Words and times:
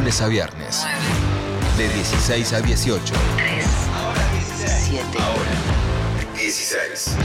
lunes 0.00 0.22
a 0.22 0.28
viernes. 0.28 0.86
De 1.76 1.86
16 1.86 2.54
a 2.54 2.60
18. 2.62 3.12
3, 3.36 3.64
7. 4.88 5.04
Ahora. 5.18 5.50
16. 6.34 7.16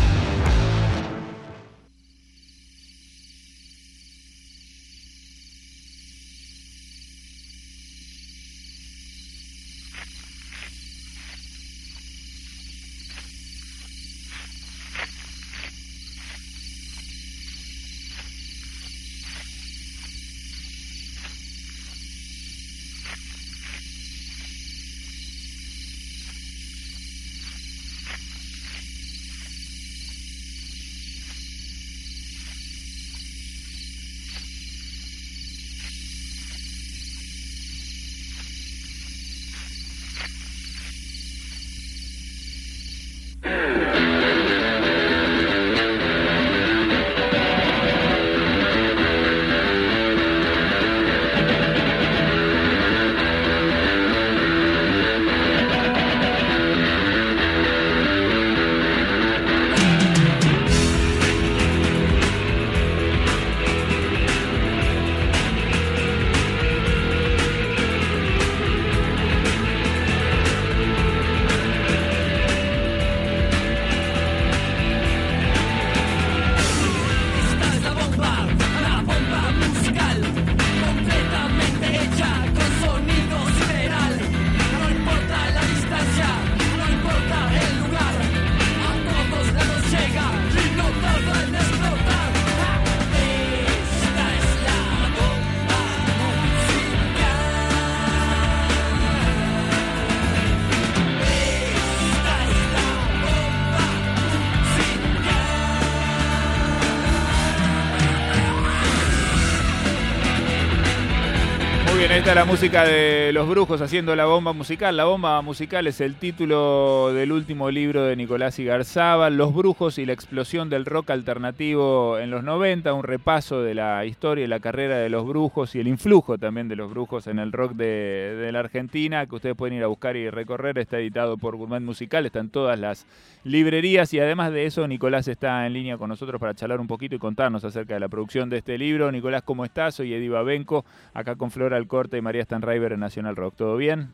Esta 112.17 112.29
es 112.29 112.35
la 112.35 112.45
música 112.45 112.85
de 112.85 113.31
Los 113.33 113.49
Brujos 113.49 113.81
haciendo 113.81 114.15
la 114.15 114.25
bomba 114.25 114.53
musical. 114.53 114.95
La 114.95 115.03
bomba 115.03 115.41
musical 115.41 115.85
es 115.85 115.99
el 115.99 116.15
título 116.15 117.11
del 117.13 117.33
último 117.33 117.69
libro 117.69 118.05
de 118.05 118.15
Nicolás 118.15 118.57
Igarzábal, 118.57 119.35
Los 119.35 119.53
Brujos 119.53 119.97
y 119.97 120.05
la 120.05 120.13
explosión 120.13 120.69
del 120.69 120.85
rock 120.85 121.09
alternativo 121.09 122.17
en 122.17 122.31
los 122.31 122.41
90, 122.41 122.93
un 122.93 123.03
repaso 123.03 123.61
de 123.63 123.75
la 123.75 124.05
historia 124.05 124.45
y 124.45 124.47
la 124.47 124.61
carrera 124.61 124.97
de 124.97 125.09
los 125.09 125.27
brujos 125.27 125.75
y 125.75 125.81
el 125.81 125.89
influjo 125.89 126.37
también 126.37 126.69
de 126.69 126.77
los 126.77 126.89
brujos 126.89 127.27
en 127.27 127.37
el 127.37 127.51
rock 127.51 127.73
de, 127.73 128.49
la 128.49 128.59
Argentina, 128.59 129.25
que 129.25 129.35
ustedes 129.35 129.55
pueden 129.57 129.75
ir 129.75 129.83
a 129.83 129.87
buscar 129.87 130.15
y 130.15 130.29
recorrer. 130.29 130.77
Está 130.77 130.99
editado 130.99 131.37
por 131.37 131.57
Gourmet 131.57 131.81
Musical, 131.81 132.25
está 132.25 132.39
en 132.39 132.49
todas 132.49 132.79
las 132.79 133.05
librerías 133.43 134.13
y 134.13 134.21
además 134.21 134.53
de 134.53 134.65
eso, 134.65 134.87
Nicolás 134.87 135.27
está 135.27 135.67
en 135.67 135.73
línea 135.73 135.97
con 135.97 136.07
nosotros 136.07 136.39
para 136.39 136.53
charlar 136.53 136.79
un 136.79 136.87
poquito 136.87 137.15
y 137.15 137.19
contarnos 137.19 137.65
acerca 137.65 137.95
de 137.95 137.99
la 137.99 138.07
producción 138.07 138.49
de 138.49 138.59
este 138.59 138.77
libro. 138.77 139.11
Nicolás, 139.11 139.43
¿cómo 139.43 139.65
estás? 139.65 139.95
Soy 139.95 140.13
Eddie 140.13 140.29
Babenco, 140.29 140.85
acá 141.13 141.35
con 141.35 141.51
Flora 141.51 141.75
Alcorte 142.05 142.17
y 142.17 142.21
María 142.21 142.43
Stanriver 142.43 142.91
en 142.93 142.99
Nacional 142.99 143.35
Rock. 143.35 143.55
¿Todo 143.55 143.77
bien? 143.77 144.13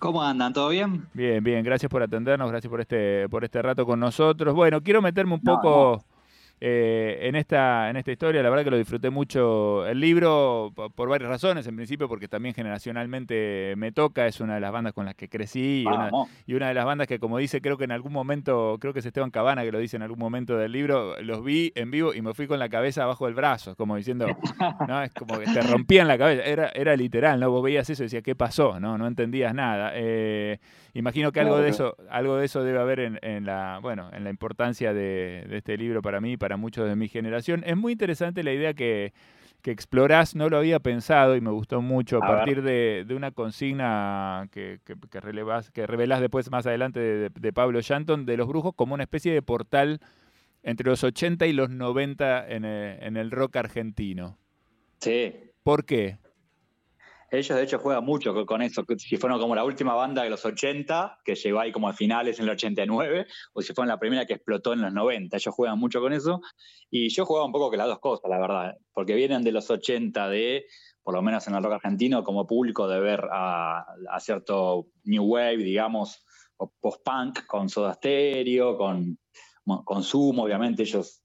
¿Cómo 0.00 0.22
andan? 0.22 0.52
¿Todo 0.52 0.68
bien? 0.70 1.06
Bien, 1.14 1.42
bien, 1.42 1.64
gracias 1.64 1.88
por 1.88 2.02
atendernos, 2.02 2.50
gracias 2.50 2.68
por 2.68 2.80
este, 2.80 3.28
por 3.28 3.44
este 3.44 3.62
rato 3.62 3.86
con 3.86 4.00
nosotros. 4.00 4.52
Bueno, 4.54 4.82
quiero 4.82 5.00
meterme 5.00 5.34
un 5.34 5.40
No, 5.42 5.54
poco 5.54 6.04
eh, 6.60 7.18
en, 7.22 7.34
esta, 7.36 7.90
en 7.90 7.96
esta 7.96 8.12
historia, 8.12 8.42
la 8.42 8.48
verdad 8.50 8.64
que 8.64 8.70
lo 8.70 8.78
disfruté 8.78 9.10
mucho 9.10 9.86
el 9.86 10.00
libro 10.00 10.72
po- 10.74 10.88
por, 10.90 11.08
varias 11.08 11.28
razones, 11.28 11.66
en 11.66 11.76
principio 11.76 12.08
porque 12.08 12.28
también 12.28 12.54
generacionalmente 12.54 13.74
me 13.76 13.92
toca, 13.92 14.26
es 14.26 14.40
una 14.40 14.54
de 14.54 14.60
las 14.60 14.72
bandas 14.72 14.92
con 14.92 15.04
las 15.04 15.14
que 15.14 15.28
crecí 15.28 15.82
y 15.82 15.86
una, 15.86 15.96
Vamos. 16.10 16.28
y 16.46 16.54
una 16.54 16.68
de 16.68 16.74
las 16.74 16.84
bandas 16.84 17.06
que 17.06 17.18
como 17.18 17.38
dice, 17.38 17.60
creo 17.60 17.76
que 17.76 17.84
en 17.84 17.92
algún 17.92 18.12
momento, 18.12 18.78
creo 18.80 18.92
que 18.92 19.00
es 19.00 19.06
Esteban 19.06 19.30
Cabana 19.30 19.62
que 19.62 19.72
lo 19.72 19.78
dice 19.78 19.96
en 19.96 20.02
algún 20.02 20.18
momento 20.18 20.56
del 20.56 20.72
libro, 20.72 21.20
los 21.22 21.44
vi 21.44 21.72
en 21.74 21.90
vivo 21.90 22.14
y 22.14 22.22
me 22.22 22.32
fui 22.34 22.46
con 22.46 22.58
la 22.58 22.68
cabeza 22.68 23.02
abajo 23.04 23.26
del 23.26 23.34
brazo, 23.34 23.76
como 23.76 23.96
diciendo, 23.96 24.26
no, 24.88 25.02
es 25.02 25.12
como 25.12 25.38
que 25.38 25.46
te 25.46 25.60
rompían 25.62 26.08
la 26.08 26.16
cabeza, 26.18 26.42
era, 26.44 26.68
era 26.74 26.96
literal, 26.96 27.40
¿no? 27.40 27.50
Vos 27.50 27.62
veías 27.62 27.88
eso 27.90 28.02
y 28.02 28.06
decías, 28.06 28.22
¿qué 28.22 28.34
pasó? 28.34 28.80
No, 28.80 28.96
no 28.98 29.06
entendías 29.06 29.54
nada. 29.54 29.92
Eh, 29.94 30.58
imagino 30.94 31.32
que 31.32 31.40
algo 31.40 31.58
de 31.58 31.68
eso, 31.70 31.96
algo 32.10 32.36
de 32.36 32.46
eso 32.46 32.62
debe 32.62 32.78
haber 32.78 33.00
en, 33.00 33.18
en 33.22 33.44
la, 33.44 33.78
bueno, 33.82 34.08
en 34.12 34.24
la 34.24 34.30
importancia 34.30 34.92
de, 34.92 35.44
de 35.48 35.56
este 35.58 35.76
libro 35.76 36.02
para 36.02 36.20
mí 36.20 36.36
para 36.44 36.58
muchos 36.58 36.86
de 36.86 36.94
mi 36.94 37.08
generación. 37.08 37.62
Es 37.64 37.74
muy 37.74 37.92
interesante 37.92 38.42
la 38.42 38.52
idea 38.52 38.74
que, 38.74 39.14
que 39.62 39.70
explorás, 39.70 40.34
no 40.34 40.50
lo 40.50 40.58
había 40.58 40.78
pensado 40.78 41.36
y 41.36 41.40
me 41.40 41.48
gustó 41.50 41.80
mucho 41.80 42.18
a, 42.18 42.20
partir 42.26 42.60
de, 42.60 43.06
de 43.08 43.14
una 43.14 43.30
consigna 43.30 44.46
que, 44.52 44.78
que, 44.84 44.94
que, 45.10 45.20
relevás- 45.22 45.70
que 45.70 45.86
revelás 45.86 46.20
después 46.20 46.50
más 46.50 46.66
adelante 46.66 47.00
de, 47.00 47.30
de 47.30 47.52
Pablo 47.54 47.80
Shanton, 47.80 48.26
de 48.26 48.36
los 48.36 48.46
brujos 48.46 48.74
como 48.76 48.92
una 48.92 49.04
especie 49.04 49.32
de 49.32 49.40
portal 49.40 50.00
entre 50.62 50.86
los 50.90 51.02
80 51.02 51.46
y 51.46 51.54
los 51.54 51.70
90 51.70 52.46
en 52.46 52.66
el, 52.66 53.02
en 53.02 53.16
el 53.16 53.30
rock 53.30 53.56
argentino. 53.56 54.36
Sí. 55.00 55.32
¿Por 55.62 55.86
qué? 55.86 56.18
Ellos 57.38 57.56
de 57.56 57.64
hecho 57.64 57.78
juegan 57.78 58.04
mucho 58.04 58.34
con- 58.46 58.62
eso, 58.62 58.84
que 58.84 58.98
si 58.98 59.16
fueron 59.16 59.40
como 59.40 59.54
la 59.54 59.64
última 59.64 59.94
banda 59.94 60.22
de 60.22 60.30
los 60.30 60.44
80, 60.44 61.18
que 61.24 61.34
llegó 61.34 61.60
ahí 61.60 61.72
como 61.72 61.88
a 61.88 61.92
finales 61.92 62.38
en 62.38 62.44
el 62.44 62.50
89, 62.52 63.26
o 63.52 63.60
si 63.62 63.72
fueron 63.74 63.88
la 63.88 63.98
primera 63.98 64.24
que 64.26 64.34
explotó 64.34 64.72
en 64.72 64.82
los 64.82 64.92
90. 64.92 65.36
Ellos 65.36 65.54
juegan 65.54 65.78
mucho 65.78 66.00
con 66.00 66.12
eso. 66.12 66.40
Y 66.90 67.08
yo 67.08 67.24
jugaba 67.26 67.46
un 67.46 67.52
poco 67.52 67.70
con 67.70 67.78
las 67.78 67.88
dos 67.88 67.98
cosas, 67.98 68.30
la 68.30 68.38
verdad, 68.38 68.74
porque 68.92 69.14
vienen 69.14 69.42
de 69.42 69.52
los 69.52 69.68
80 69.70 70.28
de, 70.28 70.66
por 71.02 71.14
lo 71.14 71.22
menos 71.22 71.46
en 71.48 71.54
el 71.54 71.62
rock 71.62 71.74
argentino, 71.74 72.22
como 72.22 72.46
público 72.46 72.86
de 72.88 73.00
ver 73.00 73.24
a, 73.32 73.84
a 74.10 74.20
cierto 74.20 74.86
New 75.04 75.24
Wave, 75.24 75.56
digamos, 75.58 76.24
o 76.56 76.72
post-punk, 76.80 77.46
con 77.46 77.68
Soda 77.68 77.94
Stereo, 77.94 78.76
con, 78.76 79.18
con 79.84 80.02
Sumo, 80.02 80.44
obviamente 80.44 80.82
ellos 80.82 81.22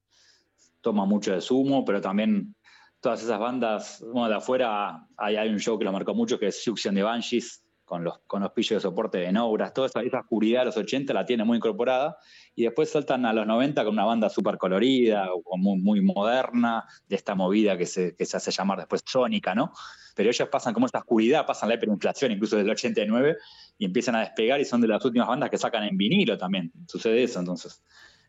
toman 0.82 1.08
mucho 1.08 1.34
de 1.34 1.42
Sumo, 1.42 1.84
pero 1.86 2.02
también 2.02 2.56
todas 3.02 3.24
esas 3.24 3.40
bandas, 3.40 4.04
bueno, 4.14 4.30
de 4.30 4.36
afuera 4.36 5.08
hay, 5.18 5.36
hay 5.36 5.50
un 5.50 5.60
show 5.60 5.78
que 5.78 5.86
lo 5.86 5.92
marcó 5.92 6.14
mucho 6.14 6.40
que 6.40 6.48
es 6.48 6.64
Suction 6.64 6.96
de 6.96 7.04
Banshees, 7.04 7.64
con 7.90 8.04
los, 8.04 8.20
con 8.28 8.44
los 8.44 8.52
pillos 8.52 8.76
de 8.76 8.80
soporte 8.82 9.18
de 9.18 9.32
Nobras, 9.32 9.74
toda 9.74 9.88
esa, 9.88 10.02
esa 10.02 10.20
oscuridad 10.20 10.62
de 10.62 10.66
los 10.68 10.78
80 10.78 11.12
la 11.12 11.26
tiene 11.26 11.44
muy 11.44 11.58
incorporada, 11.58 12.18
y 12.54 12.64
después 12.64 12.92
saltan 12.92 13.26
a 13.26 13.34
los 13.34 13.48
90 13.48 13.84
con 13.84 13.94
una 13.94 14.06
banda 14.06 14.30
súper 14.30 14.60
colorida, 14.60 15.28
o 15.34 15.58
muy, 15.58 15.80
muy 15.82 16.00
moderna, 16.00 16.86
de 17.08 17.16
esta 17.16 17.34
movida 17.34 17.80
que 17.80 17.88
se, 17.88 18.16
que 18.16 18.26
se 18.26 18.38
hace 18.38 18.52
llamar 18.52 18.78
después 18.78 19.02
sónica, 19.04 19.56
¿no? 19.56 19.74
Pero 20.16 20.30
ellos 20.30 20.48
pasan 20.50 20.76
como 20.76 20.86
esta 20.86 21.00
oscuridad, 21.00 21.48
pasan 21.48 21.70
la 21.70 21.76
hiperinflación 21.76 22.32
incluso 22.32 22.58
del 22.58 22.70
89, 22.70 23.38
y 23.80 23.86
empiezan 23.86 24.16
a 24.16 24.20
despegar 24.20 24.62
y 24.62 24.66
son 24.66 24.82
de 24.82 24.88
las 24.88 25.04
últimas 25.04 25.28
bandas 25.28 25.50
que 25.50 25.58
sacan 25.58 25.84
en 25.84 25.98
vinilo 25.98 26.38
también, 26.38 26.72
sucede 26.88 27.24
eso 27.24 27.40
entonces. 27.40 27.82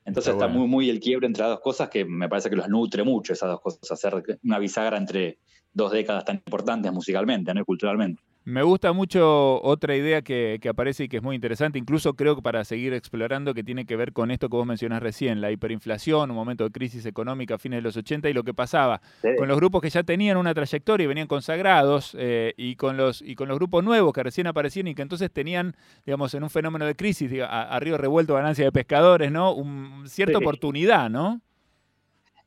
Entonces 0.04 0.32
Está 0.32 0.46
está, 0.46 0.46
bueno. 0.46 0.60
muy, 0.60 0.68
muy 0.68 0.90
el 0.90 1.00
quiebre 1.00 1.26
entre 1.26 1.42
las 1.42 1.50
dos 1.50 1.60
cosas 1.60 1.88
que 1.88 2.04
me 2.04 2.28
parece 2.28 2.50
que 2.50 2.56
los 2.56 2.68
nutre 2.68 3.04
mucho 3.04 3.32
esas 3.32 3.50
dos 3.50 3.60
cosas, 3.60 3.90
hacer 3.90 4.22
una 4.42 4.58
bisagra 4.58 4.96
entre 4.96 5.38
dos 5.72 5.92
décadas 5.92 6.24
tan 6.24 6.36
importantes 6.36 6.92
musicalmente, 6.92 7.52
¿no? 7.54 7.60
y 7.60 7.64
culturalmente. 7.64 8.22
Me 8.50 8.62
gusta 8.64 8.92
mucho 8.92 9.62
otra 9.62 9.94
idea 9.94 10.22
que, 10.22 10.58
que 10.60 10.68
aparece 10.68 11.04
y 11.04 11.08
que 11.08 11.18
es 11.18 11.22
muy 11.22 11.36
interesante, 11.36 11.78
incluso 11.78 12.14
creo 12.14 12.34
que 12.34 12.42
para 12.42 12.64
seguir 12.64 12.92
explorando, 12.94 13.54
que 13.54 13.62
tiene 13.62 13.86
que 13.86 13.94
ver 13.94 14.12
con 14.12 14.32
esto 14.32 14.48
que 14.48 14.56
vos 14.56 14.66
mencionás 14.66 15.00
recién, 15.02 15.40
la 15.40 15.52
hiperinflación, 15.52 16.30
un 16.30 16.36
momento 16.36 16.64
de 16.64 16.70
crisis 16.70 17.06
económica 17.06 17.54
a 17.54 17.58
fines 17.58 17.78
de 17.78 17.82
los 17.82 17.96
80 17.96 18.28
y 18.28 18.32
lo 18.32 18.42
que 18.42 18.52
pasaba 18.52 19.00
con 19.38 19.46
los 19.46 19.56
grupos 19.56 19.80
que 19.82 19.90
ya 19.90 20.02
tenían 20.02 20.36
una 20.36 20.52
trayectoria 20.52 21.04
y 21.04 21.06
venían 21.06 21.28
consagrados 21.28 22.16
eh, 22.18 22.52
y, 22.56 22.74
con 22.74 22.96
los, 22.96 23.22
y 23.22 23.36
con 23.36 23.46
los 23.48 23.56
grupos 23.56 23.84
nuevos 23.84 24.12
que 24.12 24.22
recién 24.24 24.48
aparecían 24.48 24.88
y 24.88 24.94
que 24.96 25.02
entonces 25.02 25.30
tenían, 25.30 25.76
digamos, 26.04 26.34
en 26.34 26.42
un 26.42 26.50
fenómeno 26.50 26.86
de 26.86 26.96
crisis, 26.96 27.30
diga, 27.30 27.46
a, 27.46 27.62
a 27.74 27.78
río 27.78 27.96
revuelto, 27.98 28.34
ganancia 28.34 28.64
de 28.64 28.72
pescadores, 28.72 29.30
¿no? 29.30 29.52
Un, 29.54 30.04
cierta 30.06 30.38
Sí. 30.38 30.44
oportunidad, 30.44 31.08
¿no? 31.08 31.40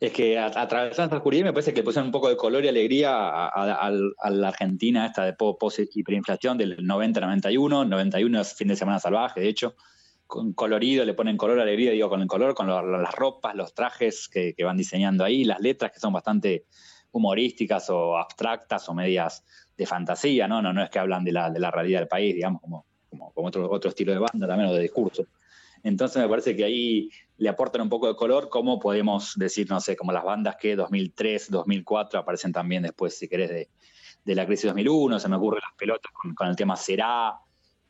Es 0.03 0.11
que 0.11 0.37
a- 0.37 0.47
atravesando 0.47 1.03
esta 1.05 1.15
oscuridad 1.15 1.45
me 1.45 1.53
parece 1.53 1.71
que 1.73 1.79
le 1.79 1.83
pusieron 1.85 2.07
un 2.07 2.11
poco 2.11 2.27
de 2.27 2.35
color 2.35 2.65
y 2.65 2.67
alegría 2.67 3.13
a, 3.47 3.89
la 4.29 4.47
Argentina 4.49 5.05
esta 5.05 5.23
de 5.23 5.31
po- 5.31 5.57
post 5.57 5.79
hiperinflación 5.95 6.57
del 6.57 6.85
90-91. 6.85 7.87
91 7.87 8.41
es 8.41 8.53
fin 8.53 8.67
de 8.67 8.75
semana 8.75 8.99
salvaje, 8.99 9.39
de 9.39 9.47
hecho. 9.47 9.75
Con 10.27 10.51
colorido, 10.51 11.05
le 11.05 11.13
ponen 11.13 11.37
color, 11.37 11.57
alegría, 11.61 11.91
digo, 11.91 12.09
con 12.09 12.19
el 12.21 12.27
color, 12.27 12.53
con 12.53 12.67
las 12.67 13.15
ropas, 13.15 13.55
los 13.55 13.73
trajes 13.73 14.27
que, 14.27 14.53
que 14.53 14.63
van 14.65 14.75
diseñando 14.75 15.23
ahí, 15.23 15.45
las 15.45 15.61
letras 15.61 15.93
que 15.93 16.01
son 16.01 16.11
bastante 16.11 16.65
humorísticas 17.13 17.89
o 17.89 18.17
abstractas 18.17 18.89
o 18.89 18.93
medias 18.93 19.45
de 19.77 19.85
fantasía, 19.85 20.49
¿no? 20.49 20.61
No, 20.61 20.73
no 20.73 20.83
es 20.83 20.89
que 20.89 20.99
hablan 20.99 21.23
de 21.23 21.31
la, 21.31 21.49
de 21.49 21.61
la 21.61 21.71
realidad 21.71 21.99
del 21.99 22.09
país, 22.09 22.35
digamos, 22.35 22.59
como, 22.61 22.85
como, 23.09 23.31
como 23.31 23.47
otro, 23.47 23.71
otro 23.71 23.89
estilo 23.89 24.11
de 24.11 24.19
banda 24.19 24.47
también 24.47 24.69
o 24.69 24.73
de 24.73 24.81
discurso. 24.81 25.27
Entonces 25.83 26.21
me 26.21 26.29
parece 26.29 26.55
que 26.55 26.63
ahí 26.63 27.09
le 27.37 27.49
aportan 27.49 27.81
un 27.81 27.89
poco 27.89 28.07
de 28.07 28.15
color, 28.15 28.49
como 28.49 28.79
podemos 28.79 29.33
decir, 29.35 29.69
no 29.69 29.79
sé, 29.81 29.97
como 29.97 30.13
las 30.13 30.23
bandas 30.23 30.55
que 30.55 30.75
2003, 30.75 31.51
2004 31.51 32.19
aparecen 32.19 32.53
también 32.53 32.83
después, 32.83 33.17
si 33.17 33.27
querés, 33.27 33.49
de, 33.49 33.69
de 34.23 34.35
la 34.35 34.45
crisis 34.45 34.65
2001, 34.65 35.19
se 35.19 35.27
me 35.27 35.35
ocurren 35.35 35.61
las 35.61 35.77
pelotas 35.77 36.11
con, 36.13 36.47
el 36.47 36.55
tema 36.55 36.77
Será, 36.77 37.33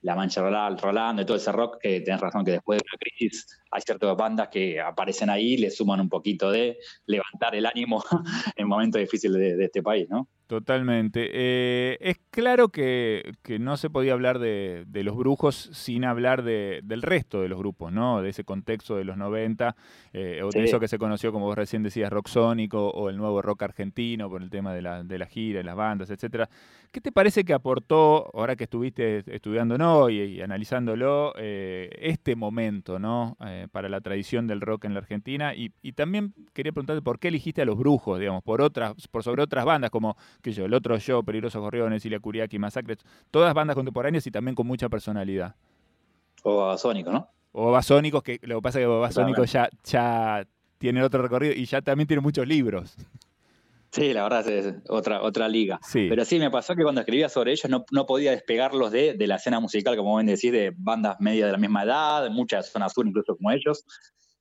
La 0.01 0.15
Mancha 0.15 0.41
Rolando, 0.41 1.21
y 1.21 1.25
todo 1.25 1.37
ese 1.37 1.51
rock, 1.51 1.77
que 1.79 2.01
tenés 2.01 2.19
razón 2.19 2.43
que 2.43 2.51
después 2.51 2.79
de 2.79 2.85
la 2.91 2.97
crisis 2.97 3.47
hay 3.69 3.81
ciertas 3.81 4.17
bandas 4.17 4.49
que 4.49 4.81
aparecen 4.81 5.29
ahí 5.29 5.57
le 5.57 5.69
suman 5.69 6.01
un 6.01 6.09
poquito 6.09 6.49
de 6.51 6.77
levantar 7.05 7.55
el 7.55 7.65
ánimo 7.65 8.03
en 8.55 8.67
momentos 8.67 8.99
difíciles 8.99 9.37
de, 9.37 9.55
de 9.55 9.65
este 9.65 9.83
país, 9.83 10.09
¿no? 10.09 10.27
Totalmente. 10.47 11.29
Eh, 11.33 11.97
es 12.01 12.17
claro 12.29 12.67
que, 12.69 13.31
que 13.43 13.59
no 13.59 13.77
se 13.77 13.89
podía 13.89 14.13
hablar 14.13 14.39
de, 14.39 14.83
de 14.87 15.03
los 15.03 15.15
brujos 15.15 15.55
sin 15.73 16.03
hablar 16.05 16.43
de- 16.43 16.81
del 16.83 17.01
resto 17.01 17.41
de 17.41 17.47
los 17.47 17.57
grupos, 17.57 17.91
¿no? 17.93 18.21
De 18.21 18.29
ese 18.29 18.43
contexto 18.43 18.95
de 18.97 19.05
los 19.05 19.17
90, 19.17 19.75
eh, 20.11 20.41
o 20.43 20.49
de 20.49 20.65
eso 20.65 20.79
que 20.81 20.87
se 20.89 20.99
conoció, 20.99 21.31
como 21.31 21.45
vos 21.45 21.55
recién 21.57 21.81
decías, 21.81 22.11
rock 22.11 22.27
sónico, 22.27 22.89
o 22.89 23.09
el 23.09 23.17
nuevo 23.17 23.41
rock 23.41 23.63
argentino, 23.63 24.29
por 24.29 24.43
el 24.43 24.49
tema 24.49 24.73
de 24.73 24.81
la, 24.81 25.03
de 25.03 25.17
la 25.17 25.25
gira, 25.27 25.61
y 25.61 25.63
las 25.63 25.75
bandas, 25.77 26.09
etcétera. 26.11 26.49
¿Qué 26.91 27.01
te 27.01 27.11
parece 27.11 27.43
que 27.45 27.53
aportó, 27.53 28.29
ahora 28.35 28.55
que 28.55 28.65
estuviste 28.65 29.23
estudiándolo 29.33 30.09
y, 30.11 30.19
y 30.21 30.41
analizándolo, 30.41 31.33
eh, 31.37 31.89
este 31.99 32.35
momento, 32.35 32.99
¿no? 32.99 33.35
Para 33.71 33.89
la 33.89 34.01
tradición 34.01 34.45
del 34.45 34.61
rock 34.61 34.85
en 34.85 34.93
la 34.93 34.99
Argentina. 34.99 35.55
Y, 35.55 35.71
y 35.81 35.93
también 35.93 36.33
quería 36.53 36.71
preguntarte 36.71 37.01
por 37.01 37.17
qué 37.17 37.29
eligiste 37.29 37.63
a 37.63 37.65
los 37.65 37.77
brujos, 37.79 38.19
digamos, 38.19 38.43
por 38.43 38.61
otras, 38.61 38.93
por 39.09 39.23
sobre 39.23 39.41
otras 39.41 39.65
bandas 39.65 39.89
como 39.89 40.15
que 40.41 40.51
yo, 40.51 40.65
el 40.65 40.73
otro 40.73 40.97
yo, 40.97 41.23
Peligrosos 41.23 41.61
Gorriones, 41.61 42.05
Ilia 42.05 42.19
Curiaki, 42.19 42.59
Masacres, 42.59 42.99
todas 43.31 43.53
bandas 43.53 43.75
contemporáneas 43.75 44.25
y 44.27 44.31
también 44.31 44.55
con 44.55 44.67
mucha 44.67 44.89
personalidad. 44.89 45.55
O 46.43 46.77
Sónico, 46.77 47.11
¿no? 47.11 47.29
O 47.53 47.65
Babasónicos, 47.65 48.23
que 48.23 48.39
lo 48.43 48.57
que 48.57 48.61
pasa 48.61 48.79
es 48.79 48.83
que 48.83 48.87
Babasónicos 48.87 49.51
ya, 49.51 49.69
ya 49.83 50.45
tiene 50.79 51.03
otro 51.03 51.21
recorrido 51.21 51.53
y 51.53 51.65
ya 51.65 51.81
también 51.81 52.07
tiene 52.07 52.21
muchos 52.21 52.47
libros. 52.47 52.95
Sí, 53.91 54.11
la 54.11 54.23
verdad 54.23 54.47
es 54.49 54.73
otra, 54.89 55.21
otra 55.21 55.47
liga. 55.47 55.79
Sí. 55.83 56.07
Pero 56.09 56.25
sí, 56.25 56.39
me 56.39 56.49
pasó 56.49 56.75
que 56.75 56.81
cuando 56.81 57.01
escribía 57.01 57.29
sobre 57.29 57.51
ellos 57.51 57.69
no, 57.69 57.85
no 57.91 58.07
podía 58.07 58.31
despegarlos 58.31 58.91
de, 58.91 59.13
de 59.13 59.27
la 59.27 59.35
escena 59.35 59.59
musical, 59.59 59.95
como 59.95 60.15
ven 60.15 60.25
decir, 60.25 60.51
de 60.51 60.73
bandas 60.75 61.17
medias 61.19 61.45
de 61.45 61.51
la 61.51 61.59
misma 61.59 61.83
edad, 61.83 62.31
muchas 62.31 62.65
de 62.65 62.71
zona 62.71 62.89
sur 62.89 63.05
incluso 63.05 63.37
como 63.37 63.51
ellos. 63.51 63.85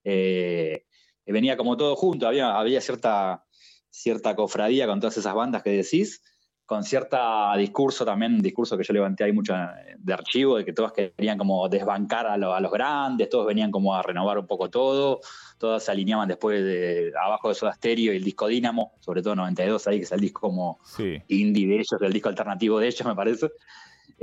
Eh, 0.04 0.86
venía 1.26 1.58
como 1.58 1.76
todo 1.76 1.94
junto, 1.96 2.26
había, 2.26 2.58
había 2.58 2.80
cierta, 2.80 3.44
cierta 3.92 4.34
cofradía 4.34 4.86
con 4.86 4.98
todas 5.00 5.16
esas 5.18 5.34
bandas 5.34 5.62
que 5.62 5.70
decís, 5.70 6.22
con 6.64 6.82
cierta 6.84 7.54
discurso 7.58 8.04
también, 8.06 8.40
discurso 8.40 8.78
que 8.78 8.84
yo 8.84 8.94
levanté 8.94 9.24
ahí 9.24 9.32
mucho 9.32 9.54
de 9.98 10.12
archivo, 10.14 10.56
de 10.56 10.64
que 10.64 10.72
todas 10.72 10.92
querían 10.92 11.36
como 11.36 11.68
desbancar 11.68 12.26
a, 12.26 12.38
lo- 12.38 12.54
a 12.54 12.60
los 12.60 12.72
grandes, 12.72 13.28
todos 13.28 13.46
venían 13.46 13.70
como 13.70 13.94
a 13.94 14.00
renovar 14.02 14.38
un 14.38 14.46
poco 14.46 14.70
todo, 14.70 15.20
todas 15.58 15.84
se 15.84 15.90
alineaban 15.92 16.28
después 16.28 16.64
de 16.64 17.12
abajo 17.22 17.50
de 17.50 17.54
Soda 17.56 17.74
Stereo 17.74 18.14
y 18.14 18.16
el 18.16 18.24
disco 18.24 18.46
Dínamo, 18.46 18.94
sobre 19.00 19.22
todo 19.22 19.36
92 19.36 19.86
ahí, 19.88 19.98
que 19.98 20.04
es 20.04 20.12
el 20.12 20.20
disco 20.20 20.40
como 20.40 20.78
Sí. 20.84 21.20
indie 21.28 21.66
de 21.66 21.74
ellos, 21.74 22.00
el 22.00 22.12
disco 22.12 22.30
alternativo 22.30 22.78
de 22.78 22.86
ellos, 22.86 23.04
me 23.06 23.14
parece. 23.14 23.50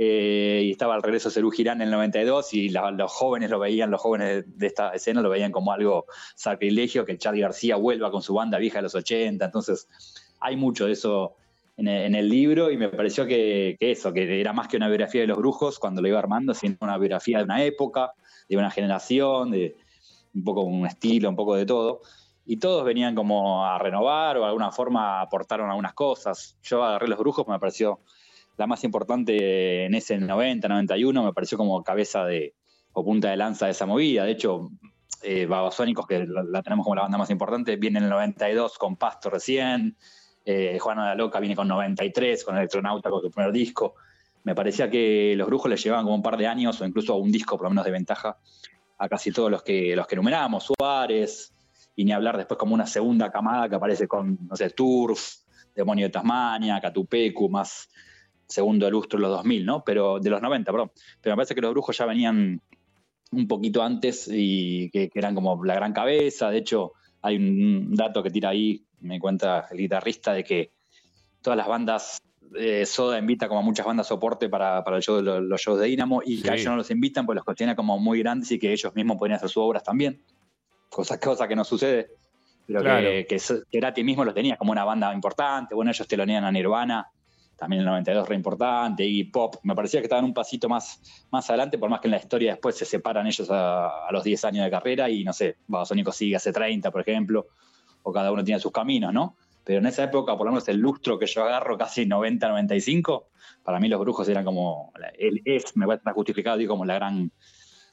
Eh, 0.02 0.62
y 0.64 0.70
estaba 0.70 0.94
al 0.94 1.02
regreso 1.02 1.28
Cerú 1.30 1.50
Girán 1.50 1.82
en 1.82 1.88
el 1.88 1.90
92 1.90 2.54
y 2.54 2.70
la- 2.70 2.90
los 2.90 3.12
jóvenes 3.12 3.50
lo 3.50 3.58
veían, 3.58 3.90
los 3.90 4.00
jóvenes 4.00 4.44
de 4.46 4.66
esta 4.66 4.94
escena 4.94 5.20
lo 5.20 5.28
veían 5.28 5.52
como 5.52 5.72
algo 5.72 6.06
sacrilegio, 6.34 7.04
que 7.04 7.18
Charlie 7.18 7.42
García 7.42 7.76
vuelva 7.76 8.10
con 8.10 8.22
su 8.22 8.32
banda 8.32 8.56
vieja 8.56 8.78
de 8.78 8.84
los 8.84 8.94
80. 8.94 9.44
Entonces, 9.44 9.88
hay 10.40 10.56
mucho 10.56 10.86
de 10.86 10.92
eso 10.92 11.34
en 11.76 11.86
el, 11.86 12.04
en 12.06 12.14
el 12.14 12.30
libro 12.30 12.70
y 12.70 12.78
me 12.78 12.88
pareció 12.88 13.26
que, 13.26 13.76
que 13.78 13.90
eso, 13.90 14.10
que 14.14 14.40
era 14.40 14.54
más 14.54 14.68
que 14.68 14.78
una 14.78 14.88
biografía 14.88 15.20
de 15.20 15.26
los 15.26 15.36
brujos 15.36 15.78
cuando 15.78 16.00
lo 16.00 16.08
iba 16.08 16.18
armando, 16.18 16.54
sino 16.54 16.76
una 16.80 16.96
biografía 16.96 17.36
de 17.36 17.44
una 17.44 17.62
época, 17.62 18.14
de 18.48 18.56
una 18.56 18.70
generación, 18.70 19.50
de 19.50 19.76
un 20.32 20.44
poco 20.44 20.62
un 20.62 20.86
estilo, 20.86 21.28
un 21.28 21.36
poco 21.36 21.56
de 21.56 21.66
todo. 21.66 22.00
Y 22.46 22.56
todos 22.56 22.86
venían 22.86 23.14
como 23.14 23.66
a 23.66 23.78
renovar 23.78 24.38
o 24.38 24.40
de 24.40 24.46
alguna 24.46 24.72
forma 24.72 25.20
aportaron 25.20 25.68
algunas 25.68 25.92
cosas. 25.92 26.56
Yo 26.62 26.82
agarré 26.82 27.06
los 27.06 27.18
brujos, 27.18 27.46
me 27.46 27.58
pareció 27.58 28.00
la 28.60 28.66
más 28.66 28.84
importante 28.84 29.86
en 29.86 29.94
ese 29.94 30.18
90, 30.18 30.68
91, 30.68 31.24
me 31.24 31.32
pareció 31.32 31.56
como 31.56 31.82
cabeza 31.82 32.26
de 32.26 32.54
o 32.92 33.02
punta 33.02 33.30
de 33.30 33.36
lanza 33.38 33.64
de 33.64 33.72
esa 33.72 33.86
movida. 33.86 34.24
De 34.24 34.32
hecho, 34.32 34.68
eh, 35.22 35.46
Babasónicos, 35.46 36.06
que 36.06 36.26
la, 36.26 36.60
tenemos 36.60 36.84
como 36.84 36.94
la 36.94 37.02
banda 37.02 37.16
más 37.16 37.30
importante, 37.30 37.76
viene 37.76 38.00
en 38.00 38.04
el 38.04 38.10
92 38.10 38.76
con 38.76 38.96
Pasto 38.96 39.30
recién. 39.30 39.96
Eh, 40.44 40.78
Juana 40.78 41.06
la 41.06 41.14
Loca 41.14 41.40
viene 41.40 41.56
con 41.56 41.68
93, 41.68 42.44
con 42.44 42.58
Electronauta, 42.58 43.08
con 43.08 43.22
su 43.22 43.30
primer 43.30 43.50
disco. 43.50 43.94
Me 44.44 44.54
parecía 44.54 44.90
que 44.90 45.32
los 45.38 45.46
brujos 45.46 45.70
les 45.70 45.82
llevaban 45.82 46.04
como 46.04 46.16
un 46.16 46.22
par 46.22 46.36
de 46.36 46.46
años 46.46 46.78
o 46.82 46.84
incluso 46.84 47.16
un 47.16 47.32
disco 47.32 47.56
por 47.56 47.64
lo 47.64 47.70
menos 47.70 47.86
de 47.86 47.92
ventaja 47.92 48.36
a 48.98 49.08
casi 49.08 49.32
todos 49.32 49.50
los 49.50 49.62
que, 49.62 49.96
los 49.96 50.06
que 50.06 50.16
enumeramos, 50.16 50.64
Suárez, 50.66 51.54
y 51.96 52.04
ni 52.04 52.12
hablar 52.12 52.36
después 52.36 52.58
como 52.58 52.74
una 52.74 52.86
segunda 52.86 53.30
camada 53.30 53.70
que 53.70 53.76
aparece 53.76 54.06
con, 54.06 54.38
no 54.46 54.54
sé, 54.54 54.68
Turf, 54.68 55.36
Demonio 55.74 56.08
de 56.08 56.10
Tasmania, 56.10 56.78
Catupecu, 56.78 57.48
más 57.48 57.88
segundo 58.50 58.90
lustro 58.90 59.18
de 59.18 59.22
los 59.22 59.30
2000, 59.38 59.64
¿no? 59.64 59.84
Pero 59.84 60.18
de 60.20 60.30
los 60.30 60.42
90, 60.42 60.70
perdón. 60.72 60.90
Pero 61.20 61.34
me 61.34 61.38
parece 61.38 61.54
que 61.54 61.60
los 61.60 61.70
brujos 61.72 61.96
ya 61.96 62.06
venían 62.06 62.60
un 63.32 63.46
poquito 63.48 63.82
antes 63.82 64.28
y 64.30 64.90
que, 64.90 65.08
que 65.08 65.18
eran 65.18 65.34
como 65.34 65.64
la 65.64 65.74
gran 65.74 65.92
cabeza. 65.92 66.50
De 66.50 66.58
hecho, 66.58 66.92
hay 67.22 67.36
un 67.36 67.94
dato 67.94 68.22
que 68.22 68.30
tira 68.30 68.48
ahí, 68.50 68.84
me 69.00 69.18
cuenta 69.20 69.66
el 69.70 69.78
guitarrista, 69.78 70.32
de 70.32 70.42
que 70.44 70.72
todas 71.40 71.56
las 71.56 71.68
bandas, 71.68 72.18
eh, 72.56 72.84
Soda 72.84 73.18
invita 73.18 73.46
como 73.46 73.60
a 73.60 73.62
muchas 73.62 73.86
bandas 73.86 74.08
soporte 74.08 74.48
para, 74.48 74.82
para 74.82 74.96
el 74.96 75.02
show 75.02 75.16
de 75.16 75.22
los, 75.22 75.42
los 75.42 75.60
shows 75.60 75.78
de 75.80 75.86
Dynamo 75.86 76.22
y 76.24 76.38
Sí. 76.38 76.42
que 76.42 76.50
a 76.50 76.54
ellos 76.54 76.66
no 76.66 76.76
los 76.76 76.90
invitan 76.90 77.24
pues 77.24 77.36
los 77.36 77.44
consideran 77.44 77.76
como 77.76 77.98
muy 77.98 78.18
grandes 78.18 78.50
y 78.50 78.58
que 78.58 78.72
ellos 78.72 78.92
mismos 78.96 79.16
podrían 79.16 79.36
hacer 79.36 79.48
sus 79.48 79.62
obras 79.62 79.84
también. 79.84 80.20
Cosa, 80.88 81.20
cosa 81.20 81.46
que 81.46 81.54
no 81.54 81.62
sucede. 81.64 82.08
Pero 82.66 82.80
Claro. 82.80 83.08
que, 83.08 83.26
que 83.28 83.38
Cerati 83.38 84.02
mismo 84.02 84.24
los 84.24 84.34
tenía 84.34 84.56
como 84.56 84.72
una 84.72 84.84
banda 84.84 85.12
importante. 85.14 85.74
Bueno, 85.74 85.90
ellos 85.92 86.06
telonean 86.08 86.44
a 86.44 86.50
Nirvana, 86.52 87.06
también 87.60 87.80
el 87.80 87.86
92 87.86 88.26
re 88.26 88.34
importante, 88.34 89.04
y 89.04 89.24
Pop. 89.24 89.56
Me 89.64 89.74
parecía 89.74 90.00
que 90.00 90.06
estaban 90.06 90.24
un 90.24 90.32
pasito 90.32 90.66
más, 90.66 91.26
más 91.30 91.48
adelante, 91.50 91.76
por 91.76 91.90
más 91.90 92.00
que 92.00 92.08
en 92.08 92.12
la 92.12 92.16
historia 92.16 92.52
después 92.52 92.74
se 92.74 92.86
separan 92.86 93.26
ellos 93.26 93.50
a, 93.50 94.06
a 94.08 94.12
los 94.12 94.24
10 94.24 94.46
años 94.46 94.64
de 94.64 94.70
carrera 94.70 95.10
y 95.10 95.22
no 95.24 95.34
sé, 95.34 95.58
Babasónicos 95.66 96.16
sigue 96.16 96.36
hace 96.36 96.52
30, 96.52 96.90
por 96.90 97.02
ejemplo, 97.02 97.48
o 98.02 98.12
cada 98.12 98.32
uno 98.32 98.42
tiene 98.42 98.58
sus 98.58 98.72
caminos, 98.72 99.12
¿no? 99.12 99.36
Pero 99.62 99.80
en 99.80 99.86
esa 99.86 100.04
época, 100.04 100.38
por 100.38 100.46
lo 100.46 100.52
menos 100.52 100.66
el 100.68 100.78
lustro 100.78 101.18
que 101.18 101.26
yo 101.26 101.44
agarro, 101.44 101.76
casi 101.76 102.06
90, 102.06 102.48
95, 102.48 103.28
para 103.62 103.78
mí 103.78 103.88
los 103.88 104.00
brujos 104.00 104.26
eran 104.30 104.42
como, 104.42 104.90
el, 105.18 105.42
es, 105.44 105.76
me 105.76 105.84
va 105.84 105.94
a 105.94 105.96
estar 105.98 106.14
justificado, 106.14 106.56
digo, 106.56 106.72
como 106.72 106.86
la 106.86 106.94
gran, 106.94 107.30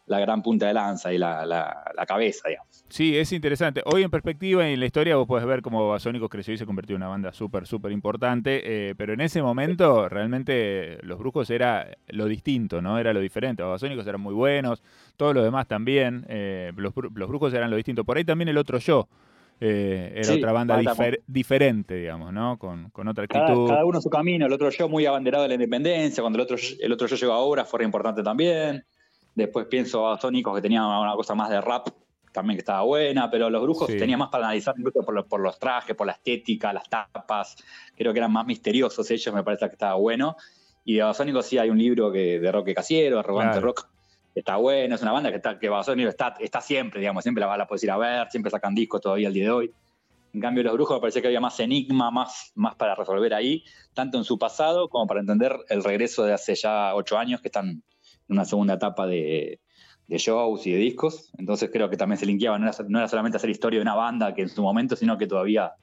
la 0.07 0.19
gran 0.19 0.41
punta 0.41 0.65
de 0.67 0.73
lanza 0.73 1.13
y 1.13 1.17
la, 1.17 1.45
la, 1.45 1.83
la 1.95 2.05
cabeza, 2.05 2.47
digamos. 2.49 2.83
Sí, 2.89 3.17
es 3.17 3.31
interesante. 3.33 3.81
Hoy 3.85 4.03
en 4.03 4.09
perspectiva 4.09 4.67
y 4.67 4.73
en 4.73 4.79
la 4.79 4.85
historia 4.85 5.17
vos 5.17 5.27
podés 5.27 5.45
ver 5.45 5.61
cómo 5.61 5.85
Babasónicos 5.85 6.29
creció 6.29 6.53
y 6.53 6.57
se 6.57 6.65
convirtió 6.65 6.95
en 6.95 7.01
una 7.01 7.09
banda 7.09 7.33
súper, 7.33 7.67
súper 7.67 7.91
importante, 7.91 8.61
eh, 8.89 8.95
pero 8.95 9.13
en 9.13 9.21
ese 9.21 9.41
momento 9.41 10.07
realmente 10.07 10.97
Los 11.03 11.19
Brujos 11.19 11.49
era 11.49 11.89
lo 12.07 12.25
distinto, 12.25 12.81
¿no? 12.81 12.97
Era 12.97 13.11
lo 13.13 13.19
diferente. 13.19 13.63
Babasónicos 13.63 14.07
eran 14.07 14.21
muy 14.21 14.33
buenos, 14.33 14.81
todos 15.17 15.35
los 15.35 15.43
demás 15.43 15.67
también, 15.67 16.25
eh, 16.29 16.71
los, 16.77 16.93
los 17.13 17.27
Brujos 17.29 17.53
eran 17.53 17.69
lo 17.69 17.75
distinto. 17.75 18.03
Por 18.05 18.17
ahí 18.17 18.23
también 18.23 18.47
el 18.47 18.57
otro 18.57 18.77
yo 18.79 19.09
eh, 19.59 20.13
era 20.15 20.23
Sí, 20.23 20.33
otra 20.37 20.51
banda 20.53 20.77
difer- 20.79 21.21
diferente, 21.27 21.95
digamos, 21.95 22.31
¿no? 22.31 22.57
Con, 22.57 22.89
con 22.91 23.07
otra 23.09 23.25
actitud. 23.25 23.67
cada 23.67 23.83
uno 23.83 23.99
su 23.99 24.09
camino, 24.09 24.45
el 24.45 24.53
otro 24.53 24.69
yo 24.69 24.87
muy 24.87 25.05
abanderado 25.05 25.43
de 25.43 25.49
la 25.49 25.55
independencia, 25.55 26.21
cuando 26.21 26.37
el 26.37 26.43
otro, 26.43 26.55
el 26.79 26.91
otro 26.93 27.07
yo 27.07 27.15
llegó 27.17 27.33
a 27.33 27.39
obra 27.39 27.65
fue 27.65 27.79
re 27.79 27.85
importante 27.85 28.23
también. 28.23 28.85
Después 29.37 29.67
pienso 29.67 30.09
a 30.09 30.19
Sónicos 30.19 30.55
que 30.55 30.63
tenía 30.63 30.83
una 30.83 31.13
cosa 31.13 31.35
más 31.35 31.51
de 31.51 31.61
rap, 31.61 31.89
también 32.31 32.57
que 32.57 32.61
estaba 32.61 32.81
buena, 32.81 33.29
pero 33.29 33.51
los 33.51 33.61
brujos 33.61 33.87
Sí. 33.87 33.95
tenía 33.95 34.17
más 34.17 34.29
para 34.29 34.45
analizar 34.45 34.73
incluso 34.75 35.03
por 35.05 35.13
los, 35.13 35.25
por 35.27 35.39
los 35.41 35.59
trajes, 35.59 35.95
por 35.95 36.07
la 36.07 36.13
estética, 36.13 36.73
las 36.73 36.89
tapas, 36.89 37.55
creo 37.95 38.13
que 38.13 38.17
eran 38.17 38.33
más 38.33 38.47
misteriosos 38.47 39.11
ellos, 39.11 39.35
me 39.35 39.43
parece 39.43 39.67
que 39.67 39.73
estaba 39.73 39.93
bueno. 39.93 40.37
Y 40.83 40.95
de 40.95 41.01
Babasónicos 41.01 41.45
sí 41.45 41.59
hay 41.59 41.69
un 41.69 41.77
libro 41.77 42.11
que, 42.11 42.39
de 42.39 42.51
Roque 42.51 42.73
Casiero, 42.73 43.19
Arrogante 43.19 43.51
Claro. 43.59 43.67
Rock, 43.67 43.87
que 44.33 44.39
está 44.39 44.55
bueno, 44.55 44.95
es 44.95 45.01
una 45.03 45.11
banda 45.11 45.29
que, 45.29 45.35
está, 45.35 45.59
que 45.59 45.69
Babasónicos 45.69 46.09
está, 46.09 46.33
está 46.39 46.59
siempre, 46.59 46.99
digamos, 46.99 47.23
siempre 47.23 47.45
la, 47.45 47.55
la 47.57 47.67
puedes 47.67 47.83
ir 47.83 47.91
a 47.91 47.97
ver, 47.97 48.27
siempre 48.31 48.49
sacan 48.49 48.73
discos 48.73 49.01
todavía 49.01 49.27
al 49.27 49.35
día 49.35 49.43
de 49.43 49.51
hoy. 49.51 49.71
En 50.33 50.41
cambio, 50.41 50.63
los 50.63 50.73
brujos 50.73 50.97
me 50.97 51.01
parecía 51.01 51.21
que 51.21 51.27
había 51.27 51.39
más 51.41 51.59
enigma, 51.59 52.09
más, 52.09 52.53
más 52.55 52.73
para 52.73 52.95
resolver 52.95 53.35
ahí, 53.35 53.63
tanto 53.93 54.17
en 54.17 54.23
su 54.23 54.39
pasado 54.39 54.89
como 54.89 55.05
para 55.05 55.19
entender 55.19 55.55
el 55.69 55.83
regreso 55.83 56.23
de 56.23 56.33
hace 56.33 56.55
ya 56.55 56.95
ocho 56.95 57.19
años, 57.19 57.39
que 57.39 57.49
están 57.49 57.83
una 58.29 58.45
segunda 58.45 58.75
etapa 58.75 59.07
de, 59.07 59.59
de 60.07 60.17
shows 60.17 60.65
y 60.67 60.71
de 60.71 60.77
discos. 60.77 61.31
Entonces 61.37 61.69
creo 61.71 61.89
que 61.89 61.97
también 61.97 62.17
se 62.17 62.25
linkeaba, 62.25 62.57
no 62.59 62.67
era, 62.67 62.75
no 62.87 62.99
era 62.99 63.07
solamente 63.07 63.37
hacer 63.37 63.49
historia 63.49 63.79
de 63.79 63.83
una 63.83 63.95
banda 63.95 64.33
que 64.33 64.43
en 64.43 64.49
su 64.49 64.61
momento, 64.61 64.95
sino 64.95 65.17
que 65.17 65.27
todavía 65.27 65.73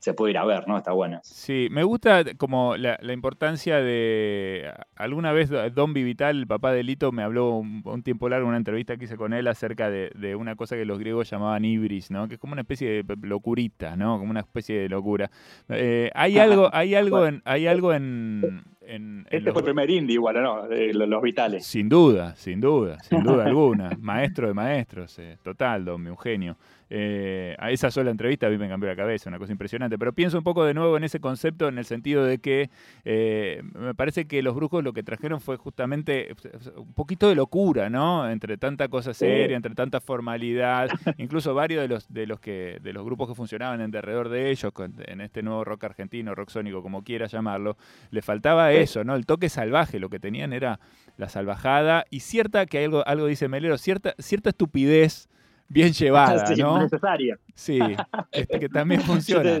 se 0.00 0.14
puede 0.14 0.30
ir 0.30 0.38
a 0.38 0.44
ver, 0.44 0.68
¿no? 0.68 0.78
Está 0.78 0.92
bueno. 0.92 1.18
Sí, 1.24 1.66
me 1.72 1.82
gusta 1.82 2.22
como 2.36 2.76
la, 2.76 3.00
la 3.02 3.12
importancia 3.12 3.78
de... 3.78 4.72
Alguna 4.94 5.32
vez 5.32 5.50
Don 5.74 5.92
Vivital, 5.92 6.38
el 6.38 6.46
papá 6.46 6.70
de 6.72 6.84
Lito, 6.84 7.10
me 7.10 7.24
habló 7.24 7.56
un, 7.56 7.82
un 7.84 8.04
tiempo 8.04 8.28
largo 8.28 8.44
en 8.44 8.50
una 8.50 8.58
entrevista 8.58 8.96
que 8.96 9.06
hice 9.06 9.16
con 9.16 9.32
él 9.32 9.48
acerca 9.48 9.90
de, 9.90 10.12
de 10.14 10.36
una 10.36 10.54
cosa 10.54 10.76
que 10.76 10.84
los 10.84 11.00
griegos 11.00 11.28
llamaban 11.28 11.64
ibris, 11.64 12.12
¿no? 12.12 12.28
Que 12.28 12.34
es 12.34 12.40
como 12.40 12.52
una 12.52 12.62
especie 12.62 13.02
de 13.02 13.16
locurita, 13.22 13.96
¿no? 13.96 14.20
Como 14.20 14.30
una 14.30 14.38
especie 14.38 14.78
de 14.78 14.88
locura. 14.88 15.32
Eh, 15.68 16.12
hay 16.14 16.38
algo, 16.38 16.70
hay 16.72 16.94
algo 16.94 17.26
en... 17.26 17.42
Hay 17.44 17.66
algo 17.66 17.92
en, 17.92 18.62
en- 18.88 19.20
en 19.20 19.26
Este 19.30 19.40
los- 19.40 19.52
fue 19.52 19.60
el 19.62 19.64
primer 19.66 19.90
indie 19.90 20.14
igual, 20.14 20.42
¿no? 20.42 20.66
Los, 20.66 21.22
vitales. 21.22 21.66
Sin 21.66 21.88
duda, 21.88 22.34
sin 22.36 22.60
duda, 22.60 22.98
sin 23.00 23.22
duda 23.22 23.44
alguna. 23.46 23.90
Maestro 24.00 24.48
de 24.48 24.54
maestros, 24.54 25.18
eh, 25.18 25.36
total, 25.42 25.84
don 25.84 26.06
Eugenio. 26.06 26.56
Eh, 26.90 27.54
a 27.58 27.70
esa 27.70 27.90
sola 27.90 28.10
entrevista 28.10 28.46
a 28.46 28.50
mí 28.50 28.56
me 28.56 28.66
cambió 28.66 28.88
la 28.88 28.96
cabeza, 28.96 29.28
una 29.28 29.38
cosa 29.38 29.52
impresionante. 29.52 29.98
Pero 29.98 30.14
pienso 30.14 30.38
un 30.38 30.44
poco 30.44 30.64
de 30.64 30.72
nuevo 30.72 30.96
en 30.96 31.04
ese 31.04 31.20
concepto, 31.20 31.68
en 31.68 31.76
el 31.76 31.84
sentido 31.84 32.24
de 32.24 32.38
que 32.38 32.70
eh, 33.04 33.60
me 33.74 33.94
parece 33.94 34.26
que 34.26 34.40
los 34.42 34.54
brujos 34.54 34.82
lo 34.82 34.94
que 34.94 35.02
trajeron 35.02 35.42
fue 35.42 35.58
justamente 35.58 36.34
un 36.76 36.94
poquito 36.94 37.28
de 37.28 37.34
locura, 37.34 37.90
¿no? 37.90 38.30
Entre 38.30 38.56
tanta 38.56 38.88
cosa 38.88 39.12
seria, 39.12 39.54
entre 39.56 39.74
tanta 39.74 40.00
formalidad, 40.00 40.88
incluso 41.18 41.52
varios 41.52 41.82
de 41.82 41.88
los 41.88 42.08
de 42.10 42.26
los 42.26 42.40
que 42.40 42.78
de 42.80 42.92
los 42.94 43.04
grupos 43.04 43.28
que 43.28 43.34
funcionaban 43.34 43.82
en 43.82 43.90
derredor 43.90 44.30
de 44.30 44.50
ellos, 44.50 44.72
en 45.06 45.20
este 45.20 45.42
nuevo 45.42 45.64
rock 45.64 45.84
argentino, 45.84 46.34
rock 46.34 46.48
sónico, 46.48 46.82
como 46.82 47.04
quiera 47.04 47.26
llamarlo, 47.26 47.76
le 48.10 48.22
faltaba 48.22 48.72
eso, 48.82 49.04
¿no? 49.04 49.14
El 49.14 49.26
toque 49.26 49.48
salvaje, 49.48 49.98
lo 49.98 50.08
que 50.10 50.18
tenían 50.20 50.52
era 50.52 50.80
la 51.16 51.28
salvajada 51.28 52.04
y 52.10 52.20
cierta, 52.20 52.66
que 52.66 52.84
algo, 52.84 53.06
algo 53.06 53.26
dice 53.26 53.48
Melero, 53.48 53.76
cierta, 53.78 54.14
cierta 54.18 54.50
estupidez 54.50 55.28
bien 55.68 55.92
llevada, 55.92 56.46
Sí, 56.54 56.60
¿no? 56.60 56.78
necesaria. 56.80 57.38
Sí, 57.54 57.78
este, 58.32 58.58
que 58.60 58.68
también 58.68 59.00
funciona. 59.02 59.60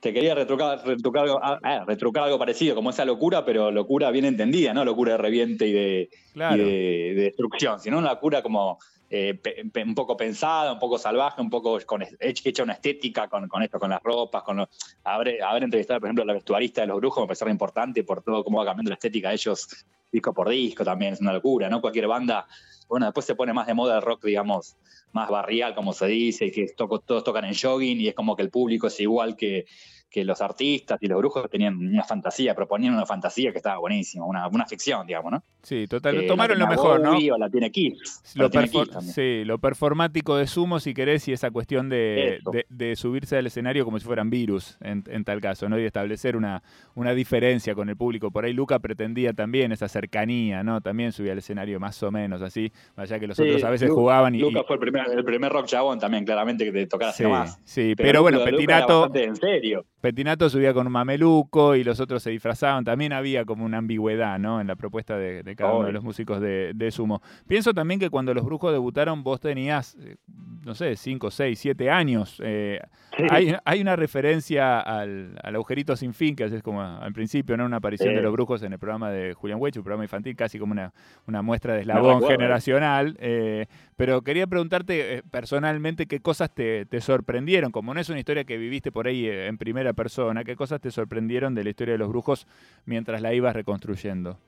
te, 0.00 0.12
quería 0.12 0.34
retrucar, 0.34 0.80
retrucar, 0.86 1.24
algo, 1.24 1.40
ah, 1.42 1.58
ah, 1.62 1.84
retrucar 1.86 2.24
algo 2.24 2.38
parecido, 2.38 2.74
como 2.74 2.90
esa 2.90 3.04
locura, 3.04 3.44
pero 3.44 3.70
locura 3.70 4.10
bien 4.10 4.24
entendida, 4.26 4.72
¿no? 4.74 4.84
Locura 4.84 5.12
de 5.12 5.18
reviente 5.18 5.66
y 5.66 5.72
de, 5.72 6.10
Claro. 6.34 6.62
y 6.62 6.66
de, 6.66 7.14
de 7.14 7.22
destrucción, 7.22 7.80
sino 7.80 7.98
una 7.98 8.10
locura 8.12 8.42
como 8.42 8.78
eh, 9.10 9.40
un 9.84 9.94
poco 9.94 10.16
pensada, 10.16 10.72
un 10.72 10.78
poco 10.78 10.98
salvaje, 10.98 11.40
un 11.40 11.50
poco 11.50 11.78
con, 11.86 12.04
hecha 12.20 12.62
una 12.62 12.74
estética 12.74 13.28
con, 13.28 13.62
esto, 13.62 13.78
con 13.78 13.90
las 13.90 14.02
ropas, 14.02 14.42
con 14.42 14.58
los- 14.58 14.68
haber, 15.04 15.38
entrevistado, 15.62 16.00
por 16.00 16.08
ejemplo, 16.08 16.22
a 16.24 16.26
la 16.26 16.34
vestuarista 16.34 16.82
de 16.82 16.88
los 16.88 16.98
brujos 16.98 17.22
me 17.22 17.26
parece 17.26 17.44
re 17.44 17.50
importante 17.50 18.04
por 18.04 18.22
todo 18.22 18.44
cómo 18.44 18.58
va 18.58 18.66
cambiando 18.66 18.90
la 18.90 18.94
estética 18.94 19.28
de 19.28 19.34
ellos 19.34 19.86
disco 20.10 20.32
por 20.32 20.48
disco 20.48 20.84
también, 20.84 21.14
es 21.14 21.20
una 21.20 21.32
locura, 21.32 21.68
¿no? 21.68 21.80
Cualquier 21.80 22.06
banda, 22.06 22.46
bueno, 22.88 23.06
después 23.06 23.26
se 23.26 23.34
pone 23.34 23.52
más 23.52 23.66
de 23.66 23.74
moda 23.74 23.96
el 23.96 24.02
rock, 24.02 24.24
digamos, 24.24 24.76
más 25.12 25.28
barrial, 25.28 25.74
como 25.74 25.92
se 25.92 26.06
dice, 26.06 26.46
y 26.46 26.50
que 26.50 26.66
todos 26.76 27.24
tocan 27.24 27.44
en 27.44 27.54
jogging 27.54 28.00
y 28.00 28.08
es 28.08 28.14
como 28.14 28.36
que 28.36 28.42
el 28.42 28.50
público 28.50 28.86
es 28.86 29.00
igual 29.00 29.36
que, 29.36 29.66
que 30.10 30.24
los 30.24 30.40
artistas 30.40 30.98
y 31.02 31.06
los 31.06 31.18
brujos 31.18 31.48
tenían 31.50 31.76
una 31.76 32.02
fantasía, 32.04 32.54
proponían 32.54 32.94
una 32.94 33.04
fantasía 33.06 33.52
que 33.52 33.58
estaba 33.58 33.78
buenísima, 33.78 34.24
una, 34.24 34.48
una 34.48 34.64
ficción, 34.66 35.06
digamos, 35.06 35.32
¿no? 35.32 35.42
Sí, 35.62 35.86
total. 35.86 36.24
Tomaron 36.26 36.58
lo 36.58 36.66
mejor, 36.66 37.00
¿no? 37.00 37.18
O 37.34 37.38
la 37.38 37.50
tiene 37.50 37.70
Kiss. 37.70 38.22
Lo, 38.34 38.44
la 38.44 38.50
tiene 38.50 38.68
Kiss 38.70 38.88
sí, 39.14 39.44
lo 39.44 39.58
performático 39.58 40.36
de 40.36 40.46
Sumo, 40.46 40.80
si 40.80 40.94
querés, 40.94 41.28
y 41.28 41.32
esa 41.32 41.50
cuestión 41.50 41.88
de, 41.88 42.38
de- 42.52 42.64
de 42.68 42.96
subirse 42.96 43.36
al 43.36 43.46
escenario 43.46 43.84
como 43.84 43.98
si 43.98 44.06
fueran 44.06 44.30
virus, 44.30 44.78
en, 44.80 45.04
en 45.08 45.24
tal 45.24 45.40
caso, 45.40 45.68
¿no? 45.68 45.78
Y 45.78 45.84
establecer 45.84 46.36
una, 46.36 46.62
una 46.94 47.12
diferencia 47.12 47.74
con 47.74 47.88
el 47.90 47.96
público. 47.96 48.30
Por 48.30 48.44
ahí 48.44 48.52
Luca 48.52 48.78
pretendía 48.78 49.32
también 49.34 49.72
esa 49.72 49.88
cercanía, 49.88 50.62
¿no? 50.62 50.80
También 50.80 51.12
subía 51.12 51.32
al 51.32 51.38
escenario 51.38 51.78
más 51.80 52.02
o 52.02 52.10
menos 52.10 52.40
así, 52.40 52.72
más 52.96 53.10
allá 53.10 53.20
que 53.20 53.26
los 53.26 53.36
Sí, 53.36 53.42
otros 53.42 53.64
a 53.64 53.70
veces 53.70 53.90
jugaban 53.90 54.34
y... 54.34 54.38
Lucas 54.38 54.62
y- 54.62 54.66
fue 54.66 54.76
el 54.76 54.80
primer, 54.80 55.10
el 55.10 55.24
primer 55.24 55.52
rock 55.52 55.66
chabón 55.66 55.98
también, 55.98 56.24
claramente, 56.24 56.64
que 56.64 56.72
te 56.72 56.86
tocara 56.86 57.10
así 57.10 57.18
sí, 57.18 57.22
nomás. 57.24 57.58
sí, 57.64 57.94
pero, 57.96 58.22
bueno, 58.22 58.42
Petinato, 58.42 59.10
en 59.14 59.36
serio. 59.36 59.84
Petinato 60.00 60.48
subía 60.48 60.72
con 60.72 60.86
un 60.86 60.92
mameluco 60.92 61.74
y 61.74 61.82
los 61.84 61.98
otros 62.00 62.22
se 62.22 62.30
disfrazaban. 62.30 62.84
También 62.84 63.12
había 63.12 63.44
como 63.44 63.64
una 63.64 63.78
ambigüedad, 63.78 64.38
¿no? 64.38 64.60
En 64.60 64.66
la 64.68 64.76
propuesta 64.76 65.16
de, 65.18 65.42
de 65.42 65.56
cada 65.56 65.72
uno 65.74 65.86
de 65.86 65.92
los 65.92 66.04
músicos 66.04 66.40
de, 66.40 66.72
de 66.74 66.90
Sumo. 66.90 67.20
Pienso 67.46 67.74
también 67.74 67.98
que 67.98 68.08
cuando 68.10 68.32
los 68.34 68.44
brujos 68.44 68.72
debutaron, 68.72 69.24
vos 69.24 69.40
tenías, 69.40 69.96
eh, 70.00 70.16
no 70.64 70.74
sé, 70.74 70.94
5, 70.96 71.30
6, 71.30 71.58
7 71.58 71.90
años. 71.90 72.40
Eh, 72.44 72.80
Sí. 73.16 73.24
hay, 73.30 73.54
hay 73.64 73.80
una 73.80 73.96
referencia 73.96 74.78
al, 74.80 75.36
al 75.42 75.54
agujerito 75.56 75.96
sin 75.96 76.14
fin, 76.14 76.36
que 76.36 76.44
es 76.44 76.62
como 76.62 76.82
al 76.82 77.12
principio, 77.12 77.56
¿no? 77.56 77.64
Una 77.64 77.78
aparición 77.78 78.14
de 78.14 78.22
los 78.22 78.32
brujos 78.32 78.62
en 78.62 78.74
el 78.74 78.78
programa 78.78 79.10
de 79.10 79.32
Julián 79.34 79.58
Weich, 79.60 79.76
un 79.76 79.82
programa 79.82 80.04
infantil, 80.04 80.36
casi 80.36 80.58
como 80.58 80.70
una, 80.72 80.92
una 81.26 81.42
muestra 81.42 81.74
de 81.74 81.80
eslabón 81.80 82.22
generacional. 82.28 83.16
eh, 83.18 83.66
pero 83.96 84.22
quería 84.22 84.46
preguntarte 84.46 85.24
personalmente 85.32 86.06
qué 86.06 86.20
cosas 86.20 86.54
te, 86.54 86.86
te 86.86 87.00
sorprendieron, 87.00 87.72
como 87.72 87.92
no 87.94 87.98
es 88.00 88.08
una 88.10 88.20
historia 88.20 88.44
que 88.44 88.56
viviste 88.56 88.92
por 88.92 89.08
ahí 89.08 89.26
en 89.26 89.58
primera 89.58 89.87
persona, 89.92 90.44
qué 90.44 90.56
cosas 90.56 90.80
te 90.80 90.90
sorprendieron 90.90 91.54
de 91.54 91.64
la 91.64 91.70
historia 91.70 91.92
de 91.92 91.98
los 91.98 92.08
brujos 92.08 92.46
mientras 92.84 93.20
la 93.22 93.32
ibas 93.34 93.54
reconstruyendo. 93.54 94.38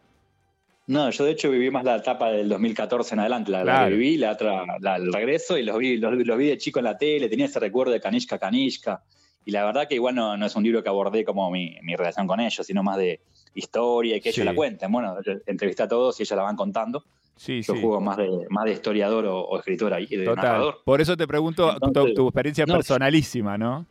No, 0.87 1.09
yo 1.11 1.25
de 1.25 1.31
hecho 1.33 1.51
viví 1.51 1.71
más 1.71 1.85
la 1.85 1.97
etapa 1.97 2.31
del 2.31 2.49
2014 2.49 3.15
en 3.15 3.21
adelante, 3.21 3.51
la, 3.53 3.59
la 3.59 3.65
Claro. 3.65 3.91
que 3.91 3.97
viví, 3.97 4.17
la 4.17 4.33
otra, 4.33 4.65
la- 4.81 4.97
el 4.97 5.13
regreso, 5.13 5.57
y 5.57 5.63
los 5.63 5.79
vi, 5.79 5.99
los, 5.99 6.15
los 6.15 6.39
vi 6.39 6.47
de 6.49 6.59
chico 6.59 6.81
en 6.81 6.87
la 6.87 6.99
tele, 6.99 7.29
tenía 7.29 7.47
ese 7.47 7.61
recuerdo 7.61 7.93
de 7.93 8.01
Kanishka 8.01 8.39
Kanishka. 8.39 9.03
Y 9.45 9.53
la 9.53 9.65
verdad 9.65 9.87
que 9.89 9.95
igual 9.95 10.15
no, 10.17 10.37
no 10.37 10.47
es 10.47 10.55
un 10.57 10.65
libro 10.65 10.83
que 10.83 10.89
abordé 10.89 11.25
como 11.25 11.49
mi, 11.51 11.77
mi 11.83 11.95
relación 11.97 12.27
con 12.27 12.41
ellos, 12.41 12.67
sino 12.67 12.83
más 12.83 12.99
de 12.99 13.21
historia 13.55 14.17
y 14.17 14.21
que 14.21 14.33
Sí. 14.33 14.41
ellos 14.41 14.53
la 14.53 14.55
cuenten. 14.57 14.91
Bueno, 14.91 15.17
entrevisté 15.47 15.85
a 15.85 15.89
todos 15.89 16.19
y 16.19 16.25
ellos 16.25 16.37
la 16.37 16.43
van 16.43 16.57
contando. 16.57 17.05
Sí, 17.37 17.63
Yo 17.63 17.75
sí. 17.75 17.81
juego 17.81 18.01
más 18.03 18.17
de, 18.19 18.29
más 18.51 18.65
de 18.67 18.73
historiador 18.73 19.25
o, 19.27 19.41
o 19.41 19.59
escritor 19.59 19.95
ahí, 19.95 20.07
de 20.07 20.25
Total. 20.25 20.45
narrador. 20.45 20.83
Por 20.85 21.01
eso 21.01 21.17
te 21.17 21.27
pregunto 21.27 21.75
tu- 22.15 22.27
experiencia 22.29 22.67
no, 22.67 22.75
personalísima, 22.75 23.57
¿no? 23.57 23.87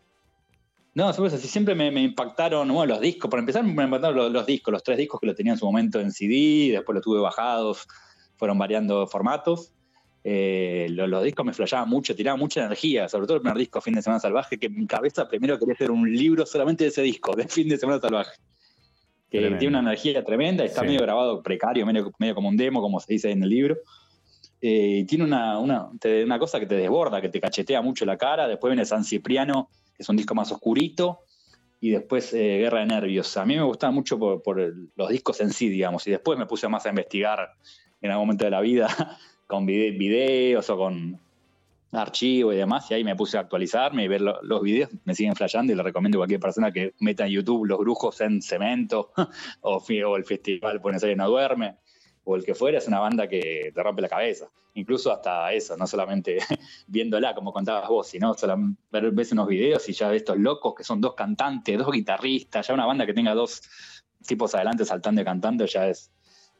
No, 0.95 1.13
sobre 1.13 1.27
eso, 1.29 1.37
sí, 1.37 1.47
siempre 1.47 1.75
me, 1.75 1.91
me 1.91 2.01
impactaron, 2.01 2.67
bueno, 2.69 2.93
los 2.95 3.01
discos, 3.01 3.29
para 3.29 3.41
empezar 3.41 3.63
me 3.63 3.83
impactaron 3.83 4.15
los, 4.17 4.31
los 4.31 4.45
discos, 4.45 4.71
los 4.71 4.83
tres 4.83 4.97
discos 4.97 5.19
que 5.19 5.27
lo 5.27 5.35
tenía 5.35 5.53
en 5.53 5.59
su 5.59 5.65
momento 5.65 5.99
en 5.99 6.11
CD, 6.11 6.71
después 6.73 6.95
los 6.95 7.03
tuve 7.03 7.19
bajados, 7.19 7.87
fueron 8.37 8.57
variando 8.57 9.05
formatos. 9.07 9.71
Eh, 10.23 10.87
lo- 10.89 11.07
los, 11.07 11.23
discos 11.23 11.45
me 11.45 11.53
flashaban 11.53 11.87
mucho, 11.87 12.15
tiraban 12.15 12.39
mucha 12.39 12.65
energía, 12.65 13.07
sobre 13.07 13.27
todo 13.27 13.37
el 13.37 13.41
primer 13.41 13.57
disco, 13.57 13.79
Fin 13.81 13.93
de 13.93 14.01
Semana 14.01 14.19
Salvaje, 14.19 14.57
que 14.57 14.65
en 14.65 14.75
mi 14.75 14.87
cabeza 14.87 15.27
primero 15.29 15.57
quería 15.57 15.75
hacer 15.75 15.91
un 15.91 16.11
libro 16.11 16.45
solamente 16.45 16.83
de 16.83 16.89
ese 16.89 17.01
disco, 17.03 17.35
de 17.35 17.47
Fin 17.47 17.69
de 17.69 17.77
Semana 17.77 17.99
Salvaje. 18.01 18.31
Que 19.29 19.37
Tremendo. 19.37 19.59
tiene 19.59 19.77
una 19.77 19.89
energía 19.91 20.23
tremenda, 20.25 20.65
está 20.65 20.81
Sí. 20.81 20.87
medio 20.87 21.01
grabado 21.03 21.41
precario, 21.43 21.85
medio, 21.85 22.11
medio 22.17 22.33
como 22.35 22.49
un 22.49 22.57
demo, 22.57 22.81
como 22.81 22.99
se 22.99 23.13
dice 23.13 23.29
en 23.31 23.43
el 23.43 23.49
libro. 23.49 23.77
Eh, 24.61 25.01
y 25.01 25.05
tiene 25.05 25.23
una, 25.23 25.59
una, 25.59 25.87
una 26.25 26.39
cosa 26.39 26.59
que 26.59 26.65
te 26.65 26.75
desborda, 26.75 27.21
que 27.21 27.29
te 27.29 27.39
cachetea 27.39 27.81
mucho 27.81 28.05
la 28.05 28.17
cara. 28.17 28.47
Después 28.47 28.71
viene 28.71 28.85
San 28.85 29.05
Cipriano, 29.05 29.69
es 29.99 30.09
un 30.09 30.15
disco 30.17 30.33
más 30.33 30.51
oscurito. 30.51 31.19
Y 31.81 31.91
después 31.91 32.33
eh, 32.33 32.57
Guerra 32.57 32.79
de 32.79 32.87
Nervios. 32.87 33.37
A 33.37 33.45
mí 33.45 33.55
me 33.55 33.63
gustaba 33.63 33.91
mucho 33.91 34.17
por, 34.19 34.73
los 34.95 35.09
discos 35.09 35.39
en 35.41 35.51
sí, 35.51 35.69
digamos. 35.69 36.05
Y 36.07 36.11
después 36.11 36.37
me 36.39 36.45
puse 36.45 36.67
más 36.67 36.85
a 36.85 36.89
investigar 36.89 37.51
en 38.01 38.11
algún 38.11 38.27
momento 38.27 38.45
de 38.45 38.51
la 38.51 38.59
vida 38.61 38.87
con 39.47 39.65
vide- 39.65 39.97
videos 39.97 40.69
o 40.69 40.77
con 40.77 41.19
archivos 41.91 42.53
y 42.53 42.57
demás. 42.57 42.89
Y 42.91 42.95
ahí 42.95 43.03
me 43.03 43.15
puse 43.15 43.37
a 43.37 43.41
actualizarme 43.41 44.03
y 44.03 44.07
ver 44.09 44.21
lo- 44.21 44.41
los 44.43 44.61
videos. 44.61 44.89
Me 45.05 45.15
siguen 45.15 45.35
flasheando 45.35 45.71
y 45.71 45.75
le 45.75 45.83
recomiendo 45.83 46.17
a 46.17 46.21
cualquier 46.21 46.39
persona 46.41 46.71
que 46.71 46.93
meta 46.99 47.25
en 47.25 47.31
YouTube 47.31 47.65
Los 47.65 47.79
Brujos 47.79 48.19
en 48.21 48.41
Cemento 48.41 49.11
o, 49.61 49.77
o 49.77 50.17
el 50.17 50.25
Festival 50.25 50.79
Buenos 50.79 51.01
Aires 51.03 51.17
No 51.17 51.29
Duerme 51.29 51.77
o 52.23 52.35
el 52.35 52.43
que 52.43 52.53
fuera, 52.55 52.77
es 52.77 52.87
una 52.87 52.99
banda 52.99 53.27
que 53.27 53.71
te 53.73 53.83
rompe 53.83 54.01
la 54.01 54.09
cabeza. 54.09 54.47
Incluso 54.75 55.11
hasta 55.11 55.51
eso, 55.53 55.75
no 55.77 55.87
solamente 55.87 56.37
viéndola, 56.87 57.33
como 57.33 57.51
contabas 57.51 57.89
vos, 57.89 58.07
sino 58.07 58.33
solamente 58.35 58.79
ver- 58.91 59.11
ves 59.11 59.31
unos 59.31 59.47
videos 59.47 59.87
y 59.89 59.93
ya 59.93 60.09
ves 60.09 60.17
estos 60.17 60.37
locos 60.37 60.73
que 60.75 60.83
son 60.83 61.01
dos 61.01 61.15
cantantes, 61.15 61.77
dos 61.77 61.91
guitarristas, 61.91 62.67
ya 62.67 62.73
una 62.73 62.85
banda 62.85 63.05
que 63.05 63.13
tenga 63.13 63.33
dos 63.33 63.61
tipos 64.27 64.53
adelante 64.53 64.85
saltando 64.85 65.21
y 65.21 65.25
cantando 65.25 65.65
ya 65.65 65.87
es 65.87 66.11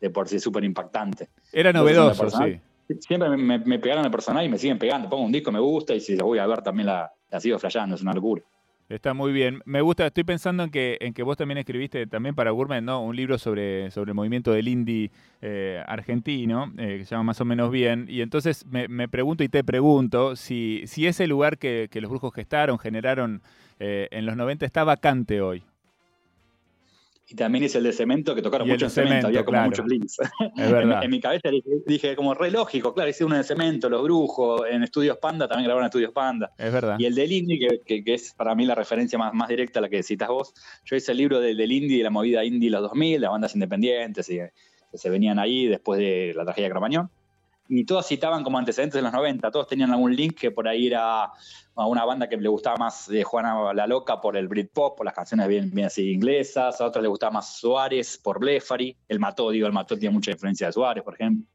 de 0.02 0.10
por 0.10 0.28
sí 0.28 0.40
súper 0.40 0.64
impactante. 0.64 1.30
Era 1.52 1.72
novedoso, 1.74 2.24
sí. 2.46 2.62
Siempre 3.02 3.30
me 3.38 3.80
pegaron 3.80 4.06
el 4.06 4.12
personal 4.12 4.44
y 4.46 4.50
me 4.50 4.58
siguen 4.58 4.80
pegando. 4.80 5.08
Pongo 5.10 5.26
un 5.26 5.32
disco, 5.32 5.52
me 5.52 5.60
gusta 5.60 5.94
y 5.94 6.00
si 6.00 6.16
lo 6.16 6.26
voy 6.26 6.40
a 6.40 6.48
ver 6.48 6.64
también 6.64 6.88
la, 6.88 7.14
la 7.30 7.40
sigo 7.40 7.60
flasheando, 7.60 7.96
es 7.96 8.02
una 8.02 8.14
locura. 8.14 8.42
Está 8.90 9.14
muy 9.14 9.32
bien. 9.32 9.62
Me 9.66 9.82
gusta, 9.82 10.08
estoy 10.08 10.24
pensando 10.24 10.64
en 10.64 10.72
que, 10.72 10.98
en 11.00 11.14
que 11.14 11.22
vos 11.22 11.38
también 11.38 11.60
escribiste 11.60 12.08
también 12.08 12.34
para 12.34 12.50
Gourmet, 12.50 12.82
¿no? 12.82 13.04
Un 13.04 13.16
libro 13.16 13.38
sobre, 13.38 13.92
sobre 13.92 14.10
el 14.12 14.16
movimiento 14.16 14.52
del 14.52 14.68
indie 14.68 15.12
eh, 15.44 15.84
argentino, 15.86 16.74
eh, 16.76 16.98
que 16.98 17.06
se 17.06 17.12
llama 17.12 17.26
Más 17.26 17.40
o 17.40 17.46
menos 17.46 17.70
bien. 17.70 18.08
Y 18.10 18.22
entonces 18.22 18.66
me, 18.66 18.88
me 18.88 19.08
pregunto 19.08 19.44
y 19.44 19.50
te 19.50 19.64
pregunto 19.64 20.36
si, 20.36 20.82
si 20.88 21.06
ese 21.06 21.28
lugar 21.28 21.60
que, 21.60 21.88
que 21.92 22.02
los 22.02 22.10
brujos 22.10 22.34
gestaron, 22.34 22.80
generaron 22.80 23.44
eh, 23.80 24.08
en 24.10 24.26
los 24.26 24.36
90 24.36 24.66
está 24.66 24.84
vacante 24.84 25.40
hoy. 25.40 25.64
Y 27.32 27.36
también 27.36 27.64
hice 27.64 27.78
el 27.78 27.84
de 27.84 27.94
cemento, 27.94 28.34
que 28.34 28.42
tocaron 28.42 28.68
mucho 28.68 28.86
de 28.86 28.90
en 28.90 28.90
cemento, 28.90 29.10
Cemento, 29.12 29.28
había 29.28 29.46
como 29.46 29.56
claro. 29.56 29.70
muchos 29.70 29.86
links. 29.86 30.18
Es 30.20 30.30
En, 30.66 30.72
verdad. 30.72 31.04
en 31.04 31.12
mi 31.12 31.20
cabeza 31.20 31.50
dije, 31.50 31.70
dije 31.86 32.16
como 32.16 32.34
re 32.34 32.50
lógico, 32.50 32.92
claro, 32.94 33.08
hice 33.10 33.24
uno 33.24 33.38
de 33.38 33.44
cemento, 33.44 33.88
los 33.88 34.02
brujos, 34.02 34.64
en 34.68 34.82
Estudios 34.82 35.18
Panda, 35.18 35.48
también 35.48 35.66
grabaron 35.66 35.86
Estudios 35.86 36.12
Panda. 36.12 36.52
Es 36.58 36.74
verdad. 36.74 36.96
Y 36.98 37.06
el 37.06 37.14
del 37.14 37.32
indie, 37.32 37.60
que, 37.60 37.80
que- 37.86 38.04
que 38.04 38.14
es 38.16 38.34
para 38.34 38.56
mí 38.56 38.66
la 38.66 38.74
referencia 38.74 39.20
más, 39.20 39.32
más 39.36 39.48
directa 39.48 39.78
a 39.78 39.84
la 39.84 39.90
que 39.90 40.02
citas 40.02 40.28
vos, 40.30 40.54
yo 40.86 40.96
hice 40.96 41.12
el 41.12 41.20
libro 41.20 41.40
del, 41.40 41.56
del 41.56 41.72
indie, 41.72 41.98
de 42.00 42.04
la 42.04 42.10
movida 42.10 42.44
indie 42.44 42.72
los 42.72 42.82
2000, 42.82 43.22
las 43.22 43.30
bandas 43.32 43.54
independientes 43.54 44.28
y, 44.30 44.38
que 44.92 44.98
se 44.98 45.10
venían 45.12 45.38
ahí 45.38 45.68
después 45.68 46.00
de 46.00 46.34
la 46.36 46.44
tragedia 46.46 46.66
de 46.68 46.72
Cromañón. 46.72 47.12
Y 47.72 47.86
todos 47.86 48.08
citaban 48.08 48.44
como 48.44 48.58
antecedentes 48.58 48.96
de 48.96 49.04
los 49.04 49.14
90, 49.14 49.52
todos 49.52 49.68
tenían 49.68 49.92
algún 49.92 50.16
link 50.16 50.40
que 50.40 50.50
por 50.50 50.68
ahí 50.68 50.88
era 50.88 51.26
a 51.26 51.86
una 51.86 52.04
banda 52.04 52.28
que 52.28 52.36
le 52.36 52.50
gustaba 52.50 52.78
más 52.78 53.08
de 53.08 53.24
Juana 53.24 53.72
la 53.74 53.86
Loca 53.86 54.20
por 54.20 54.36
el 54.36 54.48
Britpop, 54.48 54.98
por 54.98 55.06
las 55.06 55.14
canciones 55.14 55.48
bien, 55.48 55.70
bien 55.72 55.86
así 55.86 56.12
inglesas, 56.12 56.82
a 56.82 56.88
otros 56.88 57.04
le 57.04 57.08
gustaba 57.08 57.34
más 57.34 57.60
Suárez 57.60 58.18
por 58.18 58.40
Blefari, 58.40 58.98
el 59.08 59.20
Mató, 59.20 59.52
digo, 59.52 59.68
el 59.68 59.74
Mató 59.74 59.96
tiene 59.98 60.16
mucha 60.16 60.32
influencia 60.32 60.66
de 60.66 60.74
Suárez, 60.74 61.04
por 61.04 61.14
ejemplo, 61.14 61.46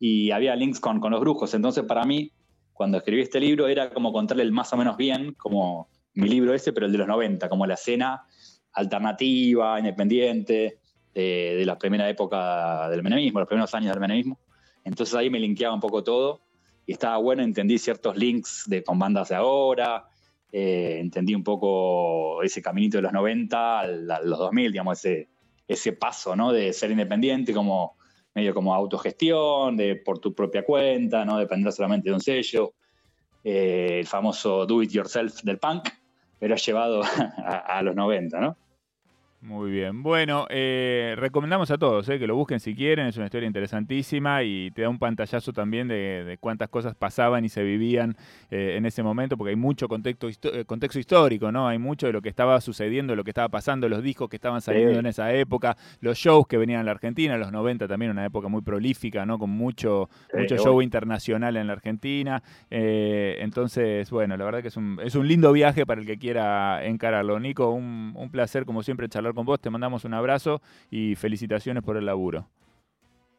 y 0.00 0.32
había 0.32 0.56
links 0.56 0.80
con, 0.80 0.98
con 0.98 1.12
los 1.12 1.20
brujos, 1.20 1.54
entonces 1.54 1.84
para 1.84 2.04
mí, 2.04 2.32
cuando 2.72 2.98
escribí 2.98 3.22
este 3.22 3.38
libro, 3.38 3.68
era 3.68 3.90
como 3.90 4.12
contarle 4.12 4.42
el 4.42 4.50
más 4.50 4.72
o 4.72 4.76
menos 4.76 4.96
bien, 4.96 5.34
como 5.34 5.88
mi 6.14 6.28
libro 6.28 6.52
ese, 6.54 6.72
pero 6.72 6.86
el 6.86 6.92
de 6.92 6.98
los 6.98 7.06
90, 7.06 7.48
como 7.48 7.66
la 7.66 7.74
escena 7.74 8.26
alternativa, 8.72 9.78
independiente, 9.78 10.80
de, 11.14 11.54
de 11.56 11.64
la 11.64 11.78
primera 11.78 12.08
época 12.08 12.88
del 12.88 13.02
menemismo, 13.02 13.38
los 13.38 13.48
primeros 13.48 13.72
años 13.74 13.92
del 13.92 14.00
menemismo. 14.00 14.40
Entonces 14.84 15.14
ahí 15.14 15.30
me 15.30 15.38
linkeaba 15.38 15.74
un 15.74 15.80
poco 15.80 16.02
todo 16.02 16.40
y 16.86 16.92
estaba 16.92 17.16
bueno, 17.18 17.42
entendí 17.42 17.78
ciertos 17.78 18.16
links 18.16 18.64
de, 18.66 18.82
con 18.82 18.98
bandas 18.98 19.28
de 19.28 19.36
ahora, 19.36 20.06
eh, 20.50 20.98
entendí 21.00 21.34
un 21.34 21.44
poco 21.44 22.42
ese 22.42 22.60
caminito 22.60 22.98
de 22.98 23.02
los 23.02 23.12
90 23.12 23.80
a 23.80 23.86
los 23.86 24.38
2000, 24.38 24.72
digamos, 24.72 24.98
ese, 24.98 25.28
ese 25.68 25.92
paso, 25.92 26.36
¿no? 26.36 26.52
De 26.52 26.72
ser 26.72 26.90
independiente 26.90 27.54
como 27.54 27.96
medio 28.34 28.54
como 28.54 28.74
autogestión, 28.74 29.76
de 29.76 29.96
por 29.96 30.18
tu 30.18 30.34
propia 30.34 30.64
cuenta, 30.64 31.24
no 31.24 31.38
depender 31.38 31.72
solamente 31.72 32.08
de 32.08 32.14
un 32.14 32.20
sello, 32.20 32.74
eh, 33.44 33.98
el 34.00 34.06
famoso 34.06 34.66
do 34.66 34.82
it 34.82 34.90
yourself 34.90 35.42
del 35.42 35.58
punk, 35.58 35.88
pero 36.38 36.56
llevado 36.56 37.02
a, 37.44 37.78
a 37.78 37.82
los 37.82 37.94
90, 37.94 38.40
¿no? 38.40 38.56
Muy 39.44 39.72
bien. 39.72 40.04
Bueno, 40.04 40.46
eh, 40.50 41.14
recomendamos 41.18 41.68
a 41.72 41.76
todos 41.76 42.08
eh, 42.08 42.20
que 42.20 42.28
lo 42.28 42.36
busquen 42.36 42.60
si 42.60 42.76
quieren. 42.76 43.08
Es 43.08 43.16
una 43.16 43.26
historia 43.26 43.48
interesantísima 43.48 44.44
y 44.44 44.70
te 44.70 44.82
da 44.82 44.88
un 44.88 45.00
pantallazo 45.00 45.52
también 45.52 45.88
de, 45.88 46.22
de 46.24 46.38
cuántas 46.38 46.68
cosas 46.68 46.94
pasaban 46.94 47.44
y 47.44 47.48
se 47.48 47.64
vivían 47.64 48.16
eh, 48.52 48.76
en 48.76 48.86
ese 48.86 49.02
momento, 49.02 49.36
porque 49.36 49.50
hay 49.50 49.56
mucho 49.56 49.88
contexto, 49.88 50.28
eh, 50.28 50.64
contexto 50.64 51.00
histórico, 51.00 51.50
¿no? 51.50 51.66
Hay 51.66 51.78
mucho 51.78 52.06
de 52.06 52.12
lo 52.12 52.22
que 52.22 52.28
estaba 52.28 52.60
sucediendo, 52.60 53.16
lo 53.16 53.24
que 53.24 53.30
estaba 53.32 53.48
pasando, 53.48 53.88
los 53.88 54.00
discos 54.04 54.28
que 54.28 54.36
estaban 54.36 54.60
saliendo 54.60 54.92
Sí. 54.92 54.98
en 55.00 55.06
esa 55.06 55.32
época, 55.34 55.76
los 56.00 56.16
shows 56.18 56.46
que 56.46 56.56
venían 56.56 56.78
a 56.82 56.84
la 56.84 56.92
Argentina, 56.92 57.36
los 57.36 57.50
90 57.50 57.88
también, 57.88 58.12
una 58.12 58.24
época 58.24 58.46
muy 58.46 58.62
prolífica, 58.62 59.26
¿no? 59.26 59.40
Con 59.40 59.50
mucho, 59.50 60.08
Sí, 60.30 60.36
mucho 60.38 60.56
show 60.56 60.80
internacional 60.80 61.56
en 61.56 61.66
la 61.66 61.72
Argentina. 61.72 62.40
Eh, 62.70 63.38
entonces, 63.40 64.08
bueno, 64.08 64.36
la 64.36 64.44
verdad 64.44 64.62
que 64.62 64.68
es 64.68 64.76
un, 64.76 65.00
es 65.02 65.16
un 65.16 65.26
lindo 65.26 65.50
viaje 65.50 65.84
para 65.84 66.00
el 66.00 66.06
que 66.06 66.16
quiera 66.16 66.84
encararlo. 66.86 67.40
Nico, 67.40 67.70
un, 67.70 68.12
un 68.14 68.30
placer 68.30 68.64
como 68.64 68.84
siempre 68.84 69.08
charlar 69.08 69.31
con 69.34 69.46
vos, 69.46 69.60
te 69.60 69.70
mandamos 69.70 70.04
un 70.04 70.14
abrazo 70.14 70.60
y 70.90 71.14
felicitaciones 71.14 71.82
por 71.82 71.96
el 71.96 72.06
laburo. 72.06 72.48